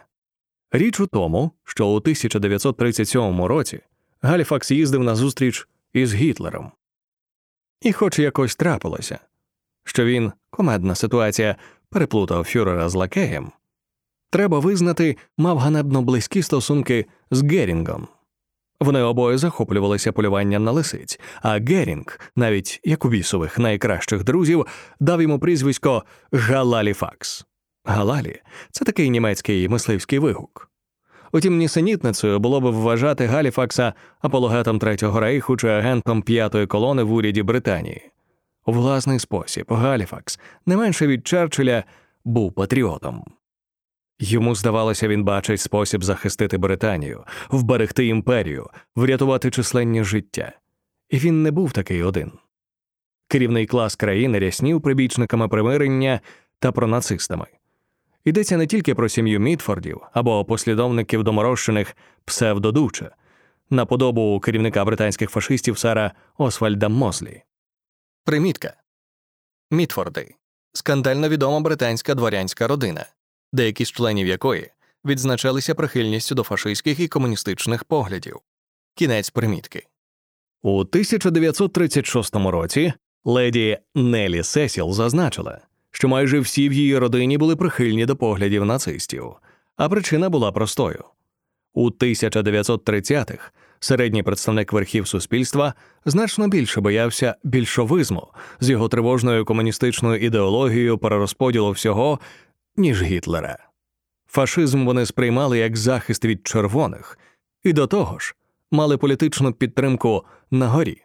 Річ 0.71 1.01
у 1.01 1.07
тому, 1.07 1.51
що 1.65 1.87
у 1.87 1.95
1937 1.97 3.45
році 3.45 3.81
Галіфакс 4.23 4.71
їздив 4.71 5.03
на 5.03 5.15
зустріч 5.15 5.69
із 5.93 6.15
Гітлером. 6.15 6.73
І, 7.81 7.93
хоч 7.93 8.19
якось 8.19 8.57
трапилося, 8.57 9.19
що 9.87 10.05
він, 10.05 10.33
комедна 10.51 10.95
ситуація, 10.95 11.57
переплутав 11.91 12.45
фюрера 12.45 12.89
з 12.89 12.95
лакеєм, 12.95 13.53
треба 14.31 14.59
визнати, 14.59 15.17
мав 15.39 15.59
ганебно 15.59 16.03
близькі 16.03 16.43
стосунки 16.43 17.07
з 17.31 17.43
Герінгом. 17.43 18.09
Вони 18.81 19.03
обоє 19.03 19.39
захоплювалися 19.39 20.13
полюванням 20.13 20.65
на 20.65 20.73
лисиць, 20.73 21.21
а 21.43 21.59
Герінг, 21.59 22.21
навіть 22.37 22.81
як 22.85 23.05
у 23.05 23.09
бісових 23.09 23.59
найкращих 23.59 24.25
друзів, 24.25 24.67
дав 25.01 25.23
йому 25.23 25.39
прізвисько 25.39 26.05
Галаліфакс. 26.33 27.47
Галалі 27.85 28.41
це 28.71 28.85
такий 28.85 29.11
німецький 29.11 29.69
мисливський 29.69 30.19
вигук. 30.19 30.71
Утім, 31.33 31.57
нісенітницею 31.57 32.39
було 32.39 32.61
б 32.61 32.65
вважати 32.65 33.27
Галіфакса 33.27 33.93
апологетом 34.21 34.79
Третього 34.79 35.21
рейху 35.21 35.57
чи 35.57 35.69
агентом 35.69 36.23
п'ятої 36.23 36.67
колони 36.67 37.03
в 37.03 37.13
уряді 37.13 37.43
Британії. 37.43 38.11
У 38.67 38.73
власний 38.73 39.19
спосіб 39.19 39.67
Галіфакс, 39.69 40.41
не 40.67 40.77
менше 40.77 41.07
від 41.07 41.27
Черчилля, 41.27 41.85
був 42.25 42.53
патріотом. 42.53 43.25
Йому 44.19 44.55
здавалося, 44.55 45.09
він 45.09 45.25
бачить 45.25 45.61
спосіб 45.61 46.05
захистити 46.05 46.59
Британію, 46.59 47.25
вберегти 47.51 48.07
імперію, 48.07 48.67
врятувати 48.97 49.51
численні 49.51 50.05
життя. 50.05 50.53
І 51.11 51.19
він 51.19 51.43
не 51.43 51.51
був 51.51 51.73
такий 51.73 52.03
один. 52.03 52.33
Керівний 53.29 53.67
клас 53.67 53.97
країни 53.97 54.39
ряснів 54.39 54.83
прибічниками 54.83 55.49
примирення 55.49 56.21
та 56.59 56.73
пронацистами. 56.73 57.47
Йдеться 58.25 58.57
не 58.57 58.67
тільки 58.67 58.95
про 58.95 59.09
сім'ю 59.09 59.41
Мітфордів 59.41 60.01
або 60.13 60.45
послідовників 60.45 61.23
доморощених 61.23 61.97
псевдодуча, 62.25 63.11
на 63.71 63.87
подобу 63.87 64.41
керівника 64.41 64.85
британських 64.85 65.31
фашистів 65.31 65.79
Сара 65.79 66.13
Освальда 66.39 66.89
Мослі. 66.89 67.43
Примітка 68.27 68.75
Мітфорди 69.71 70.35
скандально 70.73 71.29
відома 71.29 71.61
британська 71.61 72.15
дворянська 72.15 72.67
родина, 72.67 73.07
деякі 73.53 73.85
з 73.85 73.93
членів 73.93 74.27
якої 74.27 74.71
відзначалися 75.05 75.75
прихильністю 75.75 76.35
до 76.35 76.43
фашистських 76.43 77.01
і 77.01 77.09
комуністичних 77.09 77.85
поглядів. 77.85 78.37
Кінець 78.95 79.31
примітки. 79.31 79.87
У 80.63 80.79
1936 80.79 82.35
році 82.37 82.93
леді 83.25 83.79
Нелі 83.95 84.43
Сесіл 84.43 84.93
зазначила, 84.93 85.61
що 85.91 86.09
майже 86.09 86.41
всі 86.41 86.69
в 86.69 86.73
її 86.73 86.99
родині 86.99 87.39
були 87.39 87.57
прихильні 87.57 88.07
до 88.07 88.17
поглядів 88.17 88.65
нацистів, 88.65 89.35
а 89.77 89.89
причина 89.89 90.29
була 90.29 90.53
простою. 90.53 91.05
У 91.75 91.91
1930-х 91.91 93.53
середній 93.81 94.23
представник 94.23 94.73
верхів 94.73 95.09
суспільства 95.09 95.75
значно 96.05 96.49
більше 96.49 96.81
боявся 96.81 97.35
більшовизму 97.45 98.29
з 98.61 98.71
його 98.71 98.89
тривожною 98.89 99.45
комуністичною 99.45 100.21
ідеологією 100.21 100.99
перерозподілу 100.99 101.71
всього, 101.71 102.21
ніж 102.77 103.03
Гітлера. 103.03 103.59
Фашизм 104.27 104.85
вони 104.85 105.07
сприймали 105.07 105.59
як 105.59 105.77
захист 105.77 106.25
від 106.25 106.47
червоних, 106.47 107.19
і 107.63 107.73
до 107.73 107.87
того 107.87 108.19
ж 108.19 108.35
мали 108.71 108.97
політичну 108.97 109.53
підтримку 109.53 110.25
на 110.51 110.69
горі. 110.69 111.03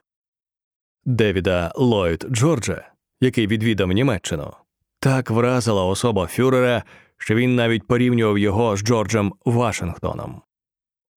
Девіда 1.05 1.71
Ллойд 1.75 2.25
Джорджа, 2.31 2.91
який 3.21 3.47
відвідав 3.47 3.91
Німеччину, 3.91 4.53
так 4.99 5.29
вразила 5.29 5.85
особа 5.85 6.27
Фюрера, 6.27 6.83
що 7.17 7.35
він 7.35 7.55
навіть 7.55 7.87
порівнював 7.87 8.37
його 8.37 8.77
з 8.77 8.79
Джорджем 8.79 9.33
Вашингтоном. 9.45 10.41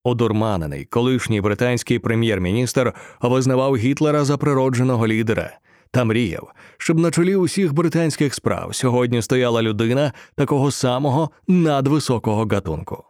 Одурманений 0.05 0.85
колишній 0.85 1.41
британський 1.41 1.99
прем'єр-міністр 1.99 2.93
визнавав 3.21 3.77
Гітлера 3.77 4.25
за 4.25 4.37
природженого 4.37 5.07
лідера 5.07 5.59
та 5.91 6.05
мріяв, 6.05 6.53
щоб 6.79 6.99
на 6.99 7.11
чолі 7.11 7.37
усіх 7.37 7.73
британських 7.73 8.35
справ 8.35 8.75
сьогодні 8.75 9.23
стояла 9.23 9.63
людина 9.63 10.13
такого 10.35 10.71
самого 10.71 11.31
надвисокого 11.49 12.47
гатунку. 12.47 13.05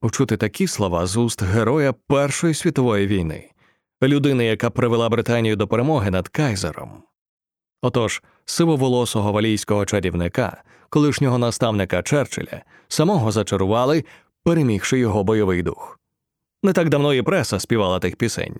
Почути 0.00 0.36
такі 0.36 0.66
слова 0.66 1.06
з 1.06 1.16
уст 1.16 1.42
героя 1.42 1.92
Першої 1.92 2.54
світової 2.54 3.06
війни, 3.06 3.50
людини, 4.02 4.44
яка 4.44 4.70
привела 4.70 5.08
Британію 5.08 5.56
до 5.56 5.68
перемоги 5.68 6.10
над 6.10 6.28
Кайзером. 6.28 7.02
Отож, 7.82 8.22
сивоволосого 8.44 9.32
валійського 9.32 9.86
чарівника, 9.86 10.62
колишнього 10.88 11.38
наставника 11.38 12.02
Черчилля, 12.02 12.62
самого 12.88 13.32
зачарували, 13.32 14.04
перемігши 14.44 14.98
його 14.98 15.24
бойовий 15.24 15.62
дух. 15.62 15.98
Не 16.64 16.72
так 16.72 16.88
давно 16.88 17.14
і 17.14 17.22
преса 17.22 17.60
співала 17.60 17.98
тих 17.98 18.16
пісень. 18.16 18.56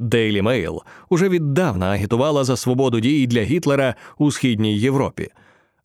Daily 0.00 0.42
Mail 0.42 0.80
уже 1.08 1.28
віддавна 1.28 1.90
агітувала 1.90 2.44
за 2.44 2.56
свободу 2.56 3.00
дій 3.00 3.26
для 3.26 3.42
Гітлера 3.42 3.94
у 4.18 4.30
східній 4.30 4.78
Європі, 4.78 5.28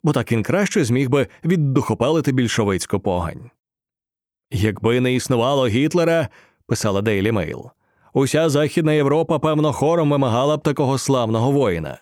бо 0.04 0.14
так 0.14 0.32
він 0.32 0.44
краще 0.44 0.84
зміг 0.84 1.10
би 1.10 1.28
віддухопалити 1.46 2.32
більшовицьку 2.32 3.00
погань. 3.00 3.52
Якби 4.52 5.00
не 5.00 5.14
існувало 5.14 5.68
Гітлера, 5.68 6.28
писала 6.68 7.02
Daily 7.02 7.32
Mail, 7.32 7.70
уся 8.14 8.50
Західна 8.50 8.94
Європа, 8.94 9.40
певно, 9.40 9.74
хором 9.74 10.10
вимагала 10.10 10.58
б 10.58 10.64
такого 10.64 10.98
славного 10.98 11.52
воїна. 11.52 12.02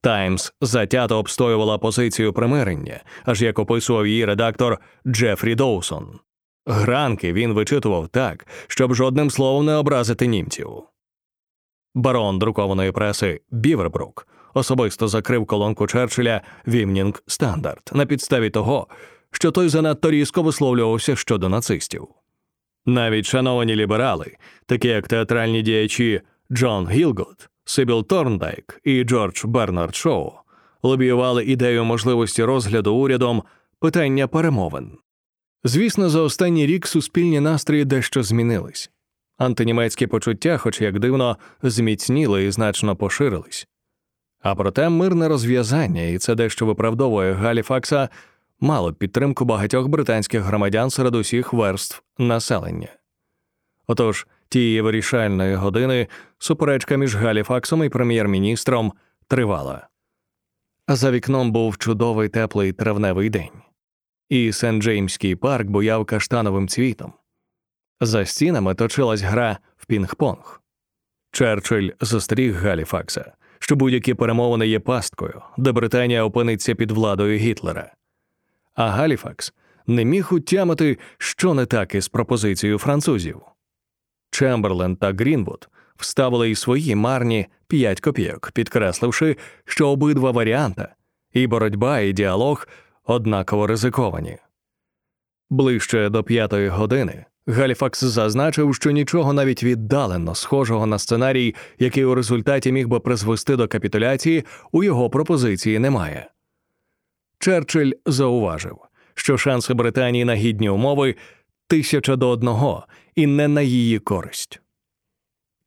Таймс 0.00 0.52
затято 0.60 1.18
обстоювала 1.18 1.78
позицію 1.78 2.32
примирення, 2.32 3.00
аж 3.24 3.42
як 3.42 3.58
описував 3.58 4.06
її 4.06 4.24
редактор 4.24 4.78
Джефрі 5.06 5.54
Доусон. 5.54 6.18
Гранки 6.66 7.32
він 7.32 7.52
вичитував 7.52 8.08
так, 8.08 8.46
щоб 8.66 8.94
жодним 8.94 9.30
словом 9.30 9.66
не 9.66 9.74
образити 9.74 10.26
німців. 10.26 10.68
Барон 11.94 12.38
друкованої 12.38 12.92
преси 12.92 13.40
Бівербрук 13.50 14.26
особисто 14.54 15.08
закрив 15.08 15.46
колонку 15.46 15.86
Черчилля 15.86 16.40
в 16.68 16.76
Івнінг 16.76 17.22
Стандард 17.26 17.90
на 17.94 18.06
підставі 18.06 18.50
того, 18.50 18.86
що 19.30 19.50
той 19.50 19.68
занадто 19.68 20.10
різко 20.10 20.42
висловлювався 20.42 21.16
щодо 21.16 21.48
нацистів. 21.48 22.08
Навіть 22.86 23.26
шановані 23.26 23.76
ліберали, 23.76 24.36
такі 24.66 24.88
як 24.88 25.08
театральні 25.08 25.62
діячі 25.62 26.20
Джон 26.52 26.88
Гілгот, 26.88 27.48
Сибіл 27.64 28.06
Торндайк 28.06 28.80
і 28.84 29.04
Джордж 29.04 29.44
Бернард 29.44 29.94
Шоу, 29.94 30.32
лобіювали 30.82 31.44
ідею 31.44 31.84
можливості 31.84 32.44
розгляду 32.44 32.94
урядом 32.94 33.42
питання 33.80 34.26
перемовин. 34.28 34.98
Звісно, 35.64 36.08
за 36.08 36.20
останній 36.20 36.66
рік 36.66 36.86
суспільні 36.86 37.40
настрої 37.40 37.84
дещо 37.84 38.22
змінились. 38.22 38.90
Антинімецькі 39.38 40.06
почуття, 40.06 40.58
хоч 40.58 40.80
як 40.80 40.98
дивно, 40.98 41.36
зміцніли 41.62 42.44
і 42.44 42.50
значно 42.50 42.96
поширились. 42.96 43.68
А 44.40 44.54
проте 44.54 44.88
мирне 44.88 45.28
розв'язання, 45.28 46.02
і 46.02 46.18
це 46.18 46.34
дещо 46.34 46.66
виправдовує 46.66 47.32
Галіфакса, 47.32 48.08
мало 48.60 48.92
підтримку 48.92 49.44
багатьох 49.44 49.88
британських 49.88 50.42
громадян 50.42 50.90
серед 50.90 51.14
усіх 51.14 51.52
верств 51.52 52.02
населення. 52.18 52.88
Отож, 53.86 54.26
тієї 54.48 54.80
вирішальної 54.80 55.54
години 55.54 56.06
суперечка 56.38 56.96
між 56.96 57.16
Галіфаксом 57.16 57.84
і 57.84 57.88
прем'єр-міністром 57.88 58.92
тривала. 59.28 59.88
А 60.86 60.96
за 60.96 61.10
вікном 61.10 61.52
був 61.52 61.78
чудовий 61.78 62.28
теплий 62.28 62.72
травневий 62.72 63.30
день, 63.30 63.50
і 64.32 64.52
Сент-Джеймський 64.52 65.34
парк 65.34 65.66
буяв 65.66 66.04
каштановим 66.04 66.68
цвітом. 66.68 67.12
За 68.00 68.26
стінами 68.26 68.74
точилась 68.74 69.20
гра 69.20 69.58
в 69.76 69.86
пінг-понг. 69.86 70.60
Черчилль 71.32 71.90
застеріг 72.00 72.62
Галіфакса, 72.62 73.32
що 73.58 73.76
будь-які 73.76 74.14
перемовини 74.14 74.66
є 74.66 74.80
пасткою, 74.80 75.42
де 75.58 75.72
Британія 75.72 76.24
опиниться 76.24 76.74
під 76.74 76.90
владою 76.90 77.38
Гітлера. 77.38 77.92
А 78.74 78.88
Галіфакс 78.88 79.52
не 79.86 80.04
міг 80.04 80.34
утямити, 80.34 80.98
що 81.18 81.54
не 81.54 81.66
так 81.66 81.94
із 81.94 82.08
пропозицією 82.08 82.78
французів. 82.78 83.40
Чемберлен 84.30 84.96
та 84.96 85.12
Грінвуд 85.12 85.68
вставили 85.96 86.50
й 86.50 86.54
свої 86.54 86.94
марні 86.94 87.46
п'ять 87.66 88.00
копійок, 88.00 88.50
підкресливши, 88.54 89.36
що 89.64 89.88
обидва 89.88 90.30
варіанта 90.30 90.94
і 91.32 91.46
боротьба, 91.46 92.00
і 92.00 92.12
діалог 92.12 92.66
однаково 93.04 93.66
ризиковані. 93.66 94.38
Ближче 95.50 96.08
до 96.08 96.24
п'ятої 96.24 96.68
години 96.68 97.24
Галіфакс 97.46 98.04
зазначив, 98.04 98.74
що 98.74 98.90
нічого 98.90 99.32
навіть 99.32 99.62
віддалено 99.62 100.34
схожого 100.34 100.86
на 100.86 100.98
сценарій, 100.98 101.54
який 101.78 102.04
у 102.04 102.14
результаті 102.14 102.72
міг 102.72 102.88
би 102.88 103.00
призвести 103.00 103.56
до 103.56 103.68
капітуляції, 103.68 104.44
у 104.72 104.84
його 104.84 105.10
пропозиції 105.10 105.78
немає. 105.78 106.30
Черчилль 107.38 107.92
зауважив, 108.06 108.78
що 109.14 109.38
шанси 109.38 109.74
Британії 109.74 110.24
на 110.24 110.34
гідні 110.34 110.68
умови 110.68 111.14
тисяча 111.66 112.16
до 112.16 112.28
одного 112.28 112.86
і 113.14 113.26
не 113.26 113.48
на 113.48 113.62
її 113.62 113.98
користь. 113.98 114.60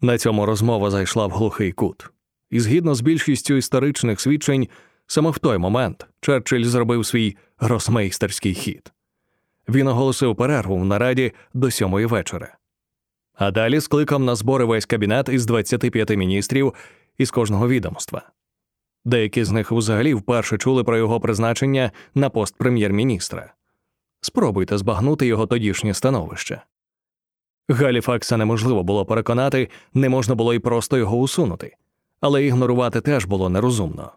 На 0.02 0.18
цьому 0.18 0.46
розмова 0.46 0.90
зайшла 0.92 1.28
в 1.28 1.32
глухий 1.32 1.72
кут, 1.72 2.10
і 2.50 2.60
згідно 2.60 2.96
з 2.96 3.02
більшістю 3.02 3.54
історичних 3.54 4.22
свідчень, 4.22 4.68
саме 5.08 5.30
в 5.30 5.40
той 5.40 5.58
момент 5.58 6.08
Черчилль 6.22 6.64
зробив 6.64 7.06
свій 7.06 7.38
гросмейстерський 7.58 8.54
хід. 8.54 8.94
Він 9.70 9.88
оголосив 9.88 10.36
перерву 10.36 10.78
в 10.78 10.86
нараді 10.86 11.32
до 11.54 11.72
сьомої 11.72 12.06
вечора. 12.06 12.58
А 13.34 13.52
далі 13.52 13.82
скликав 13.82 14.20
на 14.20 14.36
збори 14.36 14.66
весь 14.66 14.86
кабінет 14.86 15.30
із 15.30 15.46
25 15.46 16.10
міністрів 16.10 16.74
із 17.18 17.32
кожного 17.32 17.68
відомства. 17.68 18.22
Деякі 19.06 19.44
з 19.44 19.52
них 19.52 19.72
взагалі 19.72 20.14
вперше 20.14 20.58
чули 20.58 20.84
про 20.84 20.98
його 20.98 21.20
призначення 21.20 21.92
на 22.16 22.30
пост 22.30 22.56
прем'єр-міністра. 22.58 23.54
Спробуйте 24.22 24.78
збагнути 24.78 25.28
його 25.28 25.48
тодішнє 25.48 25.94
становище. 25.94 26.62
Галіфакса 27.70 28.38
неможливо 28.38 28.84
було 28.84 29.06
переконати, 29.06 29.70
не 29.94 30.10
можна 30.10 30.36
було 30.36 30.54
й 30.54 30.60
просто 30.60 30.98
його 30.98 31.18
усунути, 31.18 31.76
але 32.22 32.46
ігнорувати 32.46 33.02
теж 33.02 33.26
було 33.26 33.50
нерозумно. 33.50 34.12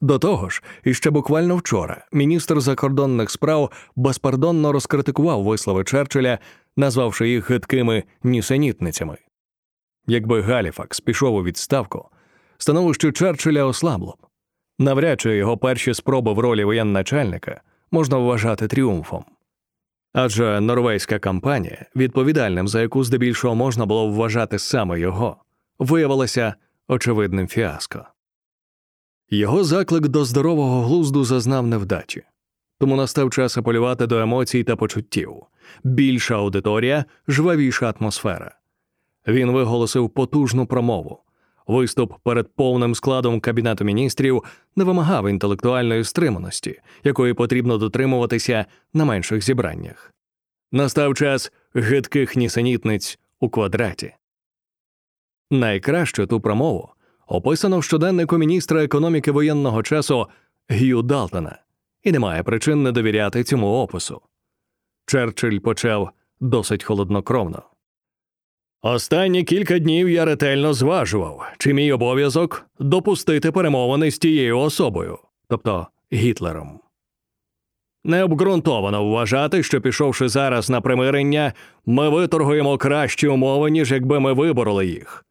До 0.00 0.18
того 0.18 0.48
ж, 0.48 0.62
іще 0.84 1.10
буквально 1.10 1.56
вчора 1.56 2.04
міністр 2.12 2.60
закордонних 2.60 3.30
справ 3.30 3.70
безпардонно 3.96 4.72
розкритикував 4.72 5.42
вислови 5.42 5.84
Черчилля, 5.84 6.38
назвавши 6.76 7.28
їх 7.28 7.50
гидкими 7.50 8.04
нісенітницями. 8.22 9.16
Якби 10.06 10.40
Галіфакс 10.42 11.00
пішов 11.00 11.34
у 11.34 11.42
відставку, 11.42 12.08
становище 12.58 13.12
Черчилля 13.12 13.64
ослабло 13.64 14.16
б. 14.22 14.26
Навряд 14.78 15.20
чи 15.20 15.36
його 15.36 15.58
перші 15.58 15.94
спроби 15.94 16.32
в 16.32 16.38
ролі 16.38 16.64
воєнначальника 16.64 17.60
можна 17.90 18.16
вважати 18.16 18.68
тріумфом. 18.68 19.24
Адже 20.12 20.60
норвезька 20.60 21.18
кампанія, 21.18 21.86
відповідальним 21.96 22.68
за 22.68 22.80
яку 22.80 23.04
здебільшого 23.04 23.54
можна 23.54 23.86
було 23.86 24.10
вважати 24.10 24.58
саме 24.58 25.00
його, 25.00 25.36
виявилася 25.78 26.54
очевидним 26.88 27.48
фіаско. 27.48 28.06
Його 29.30 29.64
заклик 29.64 30.08
до 30.08 30.24
здорового 30.24 30.82
глузду 30.82 31.24
зазнав 31.24 31.66
невдачі, 31.66 32.22
тому 32.78 32.96
настав 32.96 33.30
час 33.30 33.56
апелювати 33.56 34.06
до 34.06 34.18
емоцій 34.18 34.64
та 34.64 34.76
почуттів 34.76 35.42
більша 35.84 36.34
аудиторія, 36.34 37.04
жвавіша 37.28 37.94
атмосфера. 37.98 38.58
Він 39.26 39.50
виголосив 39.50 40.10
потужну 40.10 40.66
промову. 40.66 41.22
Виступ 41.66 42.14
перед 42.22 42.54
повним 42.54 42.94
складом 42.94 43.40
Кабінету 43.40 43.84
міністрів 43.84 44.44
не 44.76 44.84
вимагав 44.84 45.28
інтелектуальної 45.28 46.04
стриманості, 46.04 46.80
якої 47.04 47.34
потрібно 47.34 47.78
дотримуватися 47.78 48.66
на 48.94 49.04
менших 49.04 49.42
зібраннях. 49.42 50.14
Настав 50.72 51.14
час 51.14 51.52
гидких 51.74 52.36
нісенітниць 52.36 53.18
у 53.40 53.48
квадраті. 53.48 54.14
Найкраще 55.50 56.26
ту 56.26 56.40
промову 56.40 56.88
описано 57.30 57.78
в 57.78 57.84
щоденнику 57.84 58.38
міністра 58.38 58.84
економіки 58.84 59.32
воєнного 59.32 59.82
часу 59.82 60.26
Г'ю 60.68 61.02
Далтона, 61.02 61.58
і 62.02 62.12
немає 62.12 62.42
причин 62.42 62.82
не 62.82 62.92
довіряти 62.92 63.44
цьому 63.44 63.66
опису. 63.66 64.20
Черчилль 65.06 65.58
почав 65.58 66.10
досить 66.40 66.84
холоднокровно. 66.84 67.62
Останні 68.82 69.44
кілька 69.44 69.78
днів 69.78 70.08
я 70.08 70.24
ретельно 70.24 70.74
зважував, 70.74 71.46
чи 71.58 71.74
мій 71.74 71.92
обов'язок 71.92 72.66
допустити 72.78 73.52
перемовини 73.52 74.10
з 74.10 74.18
тією 74.18 74.58
особою, 74.58 75.18
тобто 75.48 75.86
Гітлером. 76.12 76.80
Необґрунтовано 78.04 79.08
вважати, 79.10 79.62
що 79.62 79.80
пішовши 79.80 80.28
зараз 80.28 80.70
на 80.70 80.80
примирення, 80.80 81.52
ми 81.86 82.08
виторгуємо 82.08 82.78
кращі 82.78 83.28
умови, 83.28 83.70
ніж 83.70 83.92
якби 83.92 84.20
ми 84.20 84.32
вибороли 84.32 84.86
їх. 84.86 85.24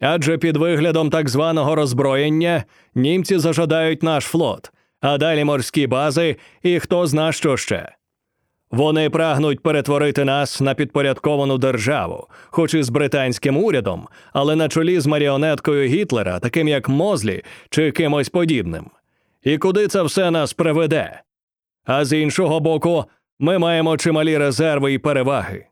Адже 0.00 0.38
під 0.38 0.56
виглядом 0.56 1.10
так 1.10 1.28
званого 1.28 1.74
роззброєння 1.74 2.64
німці 2.94 3.38
зажадають 3.38 4.02
наш 4.02 4.24
флот, 4.24 4.72
а 5.00 5.18
далі 5.18 5.44
морські 5.44 5.86
бази 5.86 6.36
і 6.62 6.78
хто 6.80 7.06
зна 7.06 7.32
що 7.32 7.56
ще. 7.56 7.94
Вони 8.70 9.10
прагнуть 9.10 9.62
перетворити 9.62 10.24
нас 10.24 10.60
на 10.60 10.74
підпорядковану 10.74 11.58
державу, 11.58 12.28
хоч 12.50 12.74
і 12.74 12.82
з 12.82 12.88
британським 12.88 13.56
урядом, 13.56 14.08
але 14.32 14.56
на 14.56 14.68
чолі 14.68 15.00
з 15.00 15.06
маріонеткою 15.06 15.88
Гітлера, 15.88 16.38
таким 16.38 16.68
як 16.68 16.88
Мозлі 16.88 17.42
чи 17.70 17.92
кимось 17.92 18.28
подібним. 18.28 18.90
І 19.42 19.58
куди 19.58 19.88
це 19.88 20.02
все 20.02 20.30
нас 20.30 20.52
приведе? 20.52 21.22
А 21.84 22.04
з 22.04 22.18
іншого 22.18 22.60
боку, 22.60 23.04
ми 23.38 23.58
маємо 23.58 23.96
чималі 23.96 24.38
резерви 24.38 24.92
і 24.92 24.98
переваги. 24.98 25.69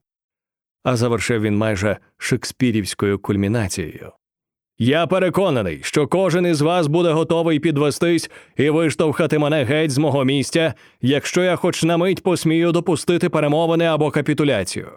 А 0.85 0.97
завершив 0.97 1.43
він 1.43 1.57
майже 1.57 1.97
шекспірівською 2.19 3.19
кульмінацією. 3.19 4.13
Я 4.79 5.07
переконаний, 5.07 5.81
що 5.83 6.07
кожен 6.07 6.47
із 6.47 6.61
вас 6.61 6.87
буде 6.87 7.11
готовий 7.11 7.61
підвестись 7.61 8.31
і 8.57 8.71
виштовхати 8.71 9.39
мене 9.39 9.65
геть 9.65 9.91
з 9.91 9.99
мого 9.99 10.25
місця, 10.25 10.75
якщо 11.03 11.43
я 11.43 11.57
хоч 11.57 11.83
на 11.83 11.97
мить 11.97 12.23
посмію 12.23 12.73
допустити 12.73 13.29
перемовини 13.29 13.85
або 13.85 14.11
капітуляцію. 14.11 14.89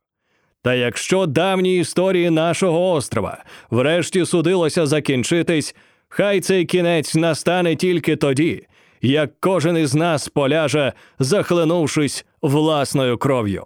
Та 0.64 0.74
якщо 0.74 1.26
давні 1.26 1.78
історії 1.78 2.30
нашого 2.30 2.92
острова 2.92 3.44
врешті 3.72 4.26
судилося 4.26 4.86
закінчитись, 4.86 5.76
хай 6.10 6.40
цей 6.40 6.66
кінець 6.66 7.16
настане 7.16 7.76
тільки 7.76 8.16
тоді, 8.16 8.68
як 9.02 9.32
кожен 9.40 9.78
із 9.78 9.96
нас 9.96 10.28
поляже, 10.28 10.94
захлинувшись 11.20 12.26
власною 12.42 13.18
кров'ю. 13.18 13.66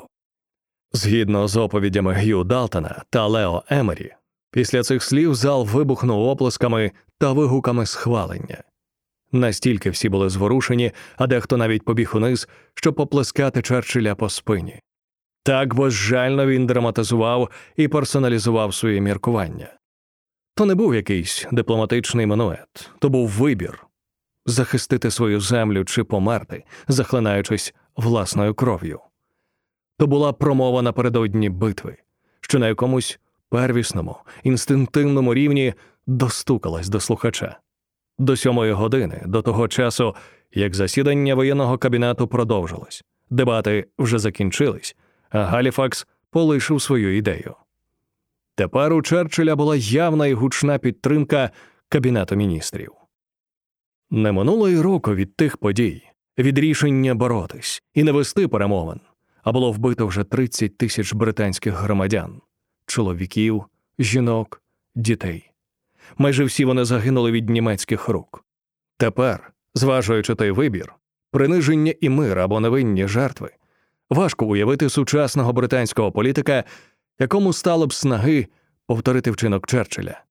Згідно 0.95 1.47
з 1.47 1.58
оповідями 1.58 2.13
Г'ю 2.13 2.43
Далтона 2.43 3.03
та 3.10 3.27
Лео 3.27 3.63
Емері, 3.69 4.13
Після 4.51 4.84
цих 4.84 5.03
слів 5.03 5.36
зал 5.36 5.65
вибухнув 5.65 6.27
оплесками 6.27 6.91
та 7.17 7.31
вигуками 7.31 7.86
схвалення. 7.86 8.63
Настільки 9.31 9.89
всі 9.89 10.10
були 10.10 10.29
зворушені, 10.29 10.91
а 11.17 11.27
дехто 11.27 11.58
навіть 11.58 11.86
побіг 11.86 12.12
униз, 12.15 12.47
щоб 12.75 12.95
поплескати 12.95 13.62
Черчилля 13.62 14.15
по 14.15 14.29
спині. 14.29 14.79
Так 15.43 15.73
безжально 15.73 16.47
він 16.47 16.67
драматизував 16.67 17.49
і 17.75 17.88
персоналізував 17.88 18.73
своє 18.73 19.01
міркування. 19.01 19.73
То 20.55 20.65
не 20.65 20.75
був 20.75 20.95
якийсь 20.95 21.47
дипломатичний 21.51 22.25
манует, 22.25 22.91
то 22.99 23.10
був 23.10 23.29
вибір 23.29 23.86
захистити 24.45 25.12
свою 25.12 25.39
землю 25.39 25.86
чи 25.86 26.03
померти, 26.03 26.63
захлинаючись 26.88 27.73
власною 27.95 28.53
кров'ю. 28.53 28.99
То 29.97 30.08
була 30.08 30.34
промова 30.34 30.81
напередодні 30.81 31.49
битви, 31.49 31.97
що 32.41 32.60
на 32.60 32.67
якомусь 32.67 33.19
первісному, 33.49 34.17
інстинктивному 34.43 35.34
рівні 35.34 35.73
достукалась 36.08 36.89
до 36.89 36.99
слухача. 36.99 37.60
До 38.19 38.38
сьомої 38.38 38.71
години, 38.71 39.23
до 39.25 39.41
того 39.41 39.67
часу, 39.67 40.15
як 40.53 40.75
засідання 40.75 41.36
воєнного 41.36 41.77
кабінету 41.77 42.27
продовжилось, 42.27 43.03
дебати 43.29 43.88
вже 43.99 44.19
закінчились, 44.19 44.95
а 45.29 45.43
Галіфакс 45.43 46.08
полишив 46.31 46.81
свою 46.81 47.17
ідею. 47.17 47.55
Тепер 48.55 48.93
у 48.93 49.02
Черчилля 49.02 49.56
була 49.56 49.75
явна 49.75 50.27
і 50.27 50.33
гучна 50.33 50.77
підтримка 50.77 51.50
Кабінету 51.89 52.35
міністрів. 52.35 52.91
Не 54.10 54.31
минуло 54.31 54.69
й 54.69 54.79
року 54.79 55.15
від 55.15 55.35
тих 55.35 55.58
подій, 55.58 56.04
від 56.37 56.60
рішення 56.60 57.15
боротись 57.15 57.83
і 57.93 58.04
не 58.04 58.12
вести 58.12 58.48
перемовин, 58.48 59.00
а 59.46 59.52
було 59.52 59.71
вбито 59.71 60.08
вже 60.08 60.23
30 60.23 60.77
тисяч 60.77 61.13
британських 61.13 61.73
громадян 61.73 62.41
чоловіків, 62.85 63.63
жінок, 64.00 64.62
дітей. 64.96 65.52
Майже 66.17 66.43
всі 66.43 66.65
вони 66.65 66.85
загинули 66.85 67.31
від 67.31 67.50
німецьких 67.50 68.08
рук. 68.08 68.46
Тепер, 68.98 69.54
зважуючи 69.73 70.35
той 70.35 70.52
вибір, 70.52 70.96
приниження 71.31 71.93
і 72.02 72.10
мир 72.10 72.39
або 72.39 72.60
невинні 72.60 73.08
жертви, 73.08 73.50
важко 74.10 74.46
уявити 74.46 74.89
сучасного 74.89 75.54
британського 75.54 76.12
політика, 76.12 76.63
якому 77.19 77.54
стало 77.54 77.87
б 77.87 77.93
снаги 77.93 78.48
повторити 78.87 79.31
вчинок 79.31 79.67
Черчилля. 79.67 80.21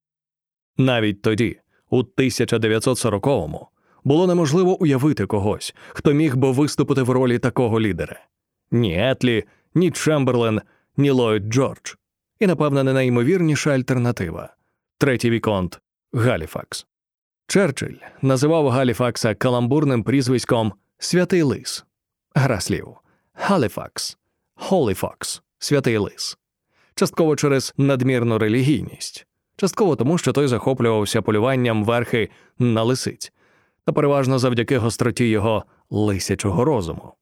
Навіть 0.77 1.21
тоді, 1.21 1.59
у 1.89 2.03
1940-му, 2.03 3.67
було 4.03 4.27
неможливо 4.27 4.81
уявити 4.81 5.25
когось, 5.25 5.75
хто 5.89 6.13
міг 6.13 6.35
би 6.35 6.51
виступити 6.51 7.01
в 7.01 7.09
ролі 7.09 7.39
такого 7.39 7.79
лідера 7.79 8.19
ні 8.71 8.97
Етлі, 8.97 9.43
ні 9.75 9.91
Чемберлен, 9.91 10.61
ні 10.97 11.11
Ллойд 11.11 11.43
Джордж 11.43 11.93
і, 12.39 12.47
напевно, 12.47 12.83
не 12.83 12.93
найімовірніша 12.93 13.71
альтернатива 13.71 14.55
третій 14.97 15.29
віконт 15.29 15.79
Галіфакс. 16.13 16.85
Черчилль 17.47 17.95
називав 18.21 18.69
Галіфакса 18.69 19.35
каламбурним 19.35 20.03
прізвиськом 20.03 20.73
Святий 20.97 21.41
Лис. 21.41 21.85
Гра 22.35 22.59
слів. 22.59 22.87
Галіфакс. 23.33 24.17
Holy 24.55 24.98
Fox. 24.98 25.41
Святий 25.59 25.97
Лис. 25.97 26.37
Частково 26.95 27.35
через 27.35 27.73
надмірну 27.77 28.37
релігійність, 28.37 29.27
частково 29.57 29.95
тому, 29.95 30.17
що 30.17 30.33
той 30.33 30.47
захоплювався 30.47 31.21
полюванням 31.21 31.85
верхи 31.85 32.29
на 32.59 32.83
лисиць, 32.83 33.33
та 33.85 33.91
переважно 33.91 34.39
завдяки 34.39 34.77
гостроті 34.77 35.29
його 35.29 35.65
лисячого 35.89 36.65
розуму. 36.65 37.13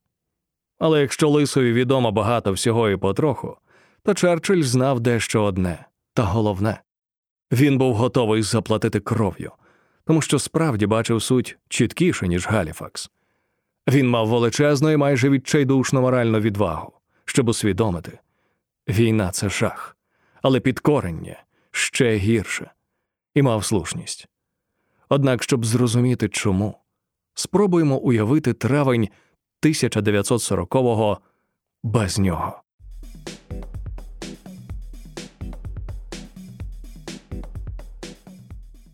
Але 0.79 1.01
якщо 1.01 1.29
лисою 1.29 1.73
відомо 1.73 2.11
багато 2.11 2.51
всього 2.51 2.89
і 2.89 2.97
потроху, 2.97 3.57
то 4.03 4.13
Черчилль 4.13 4.61
знав 4.61 4.99
дещо 4.99 5.43
одне 5.43 5.85
та 6.13 6.23
головне 6.23 6.81
він 7.51 7.77
був 7.77 7.95
готовий 7.95 8.41
заплатити 8.41 8.99
кров'ю, 8.99 9.51
тому 10.05 10.21
що 10.21 10.39
справді 10.39 10.85
бачив 10.85 11.21
суть 11.21 11.57
чіткіше, 11.69 12.27
ніж 12.27 12.47
Галіфакс. 12.47 13.11
Він 13.87 14.09
мав 14.09 14.27
величезну 14.27 14.91
і 14.91 14.97
майже 14.97 15.29
відчайдушну 15.29 16.01
моральну 16.01 16.39
відвагу, 16.39 16.93
щоб 17.25 17.49
усвідомити 17.49 18.19
війна 18.89 19.31
це 19.31 19.49
жах, 19.49 19.97
але 20.41 20.59
підкорення 20.59 21.43
ще 21.71 22.15
гірше, 22.15 22.71
і 23.33 23.41
мав 23.41 23.65
слушність. 23.65 24.27
Однак, 25.09 25.43
щоб 25.43 25.65
зрозуміти 25.65 26.29
чому, 26.29 26.77
спробуємо 27.33 27.97
уявити 27.97 28.53
травень 28.53 29.09
1940-го 29.63 31.17
без 31.83 32.19
нього. 32.19 32.63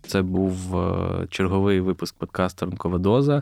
Це 0.10 0.22
був 0.22 0.78
е, 0.78 1.28
черговий 1.30 1.80
випуск 1.80 2.18
подкасту 2.18 2.66
Ранкова 2.66 2.98
доза. 2.98 3.38
Е, 3.38 3.42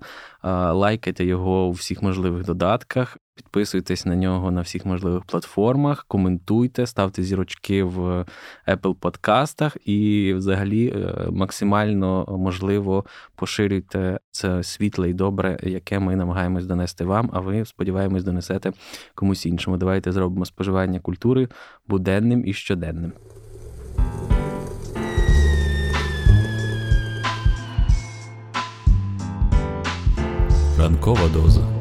лайкайте 0.71 1.25
його 1.25 1.67
у 1.67 1.71
всіх 1.71 2.01
можливих 2.01 2.45
додатках, 2.45 3.17
підписуйтесь 3.37 4.05
на 4.05 4.15
нього 4.15 4.51
на 4.51 4.61
всіх 4.61 4.85
можливих 4.85 5.23
платформах, 5.23 6.05
коментуйте, 6.07 6.85
ставте 6.85 7.23
зірочки 7.23 7.83
в 7.83 8.25
Apple 8.67 8.93
подкастах 8.93 9.77
і, 9.85 10.33
взагалі, 10.33 10.93
е, 10.95 11.27
максимально 11.31 12.25
можливо 12.39 13.05
поширюйте 13.35 14.19
це 14.31 14.63
світле 14.63 15.09
і 15.09 15.13
добре, 15.13 15.57
яке 15.63 15.99
ми 15.99 16.15
намагаємось 16.15 16.65
донести 16.65 17.05
вам. 17.05 17.29
А 17.33 17.39
ви 17.39 17.65
сподіваємось 17.65 18.23
донесете 18.23 18.71
комусь 19.15 19.45
іншому. 19.45 19.77
Давайте 19.77 20.11
зробимо 20.11 20.45
споживання 20.45 20.99
культури 20.99 21.47
буденним 21.87 22.47
і 22.47 22.53
щоденним. 22.53 23.11
Ранкова 30.79 31.27
доза. 31.33 31.76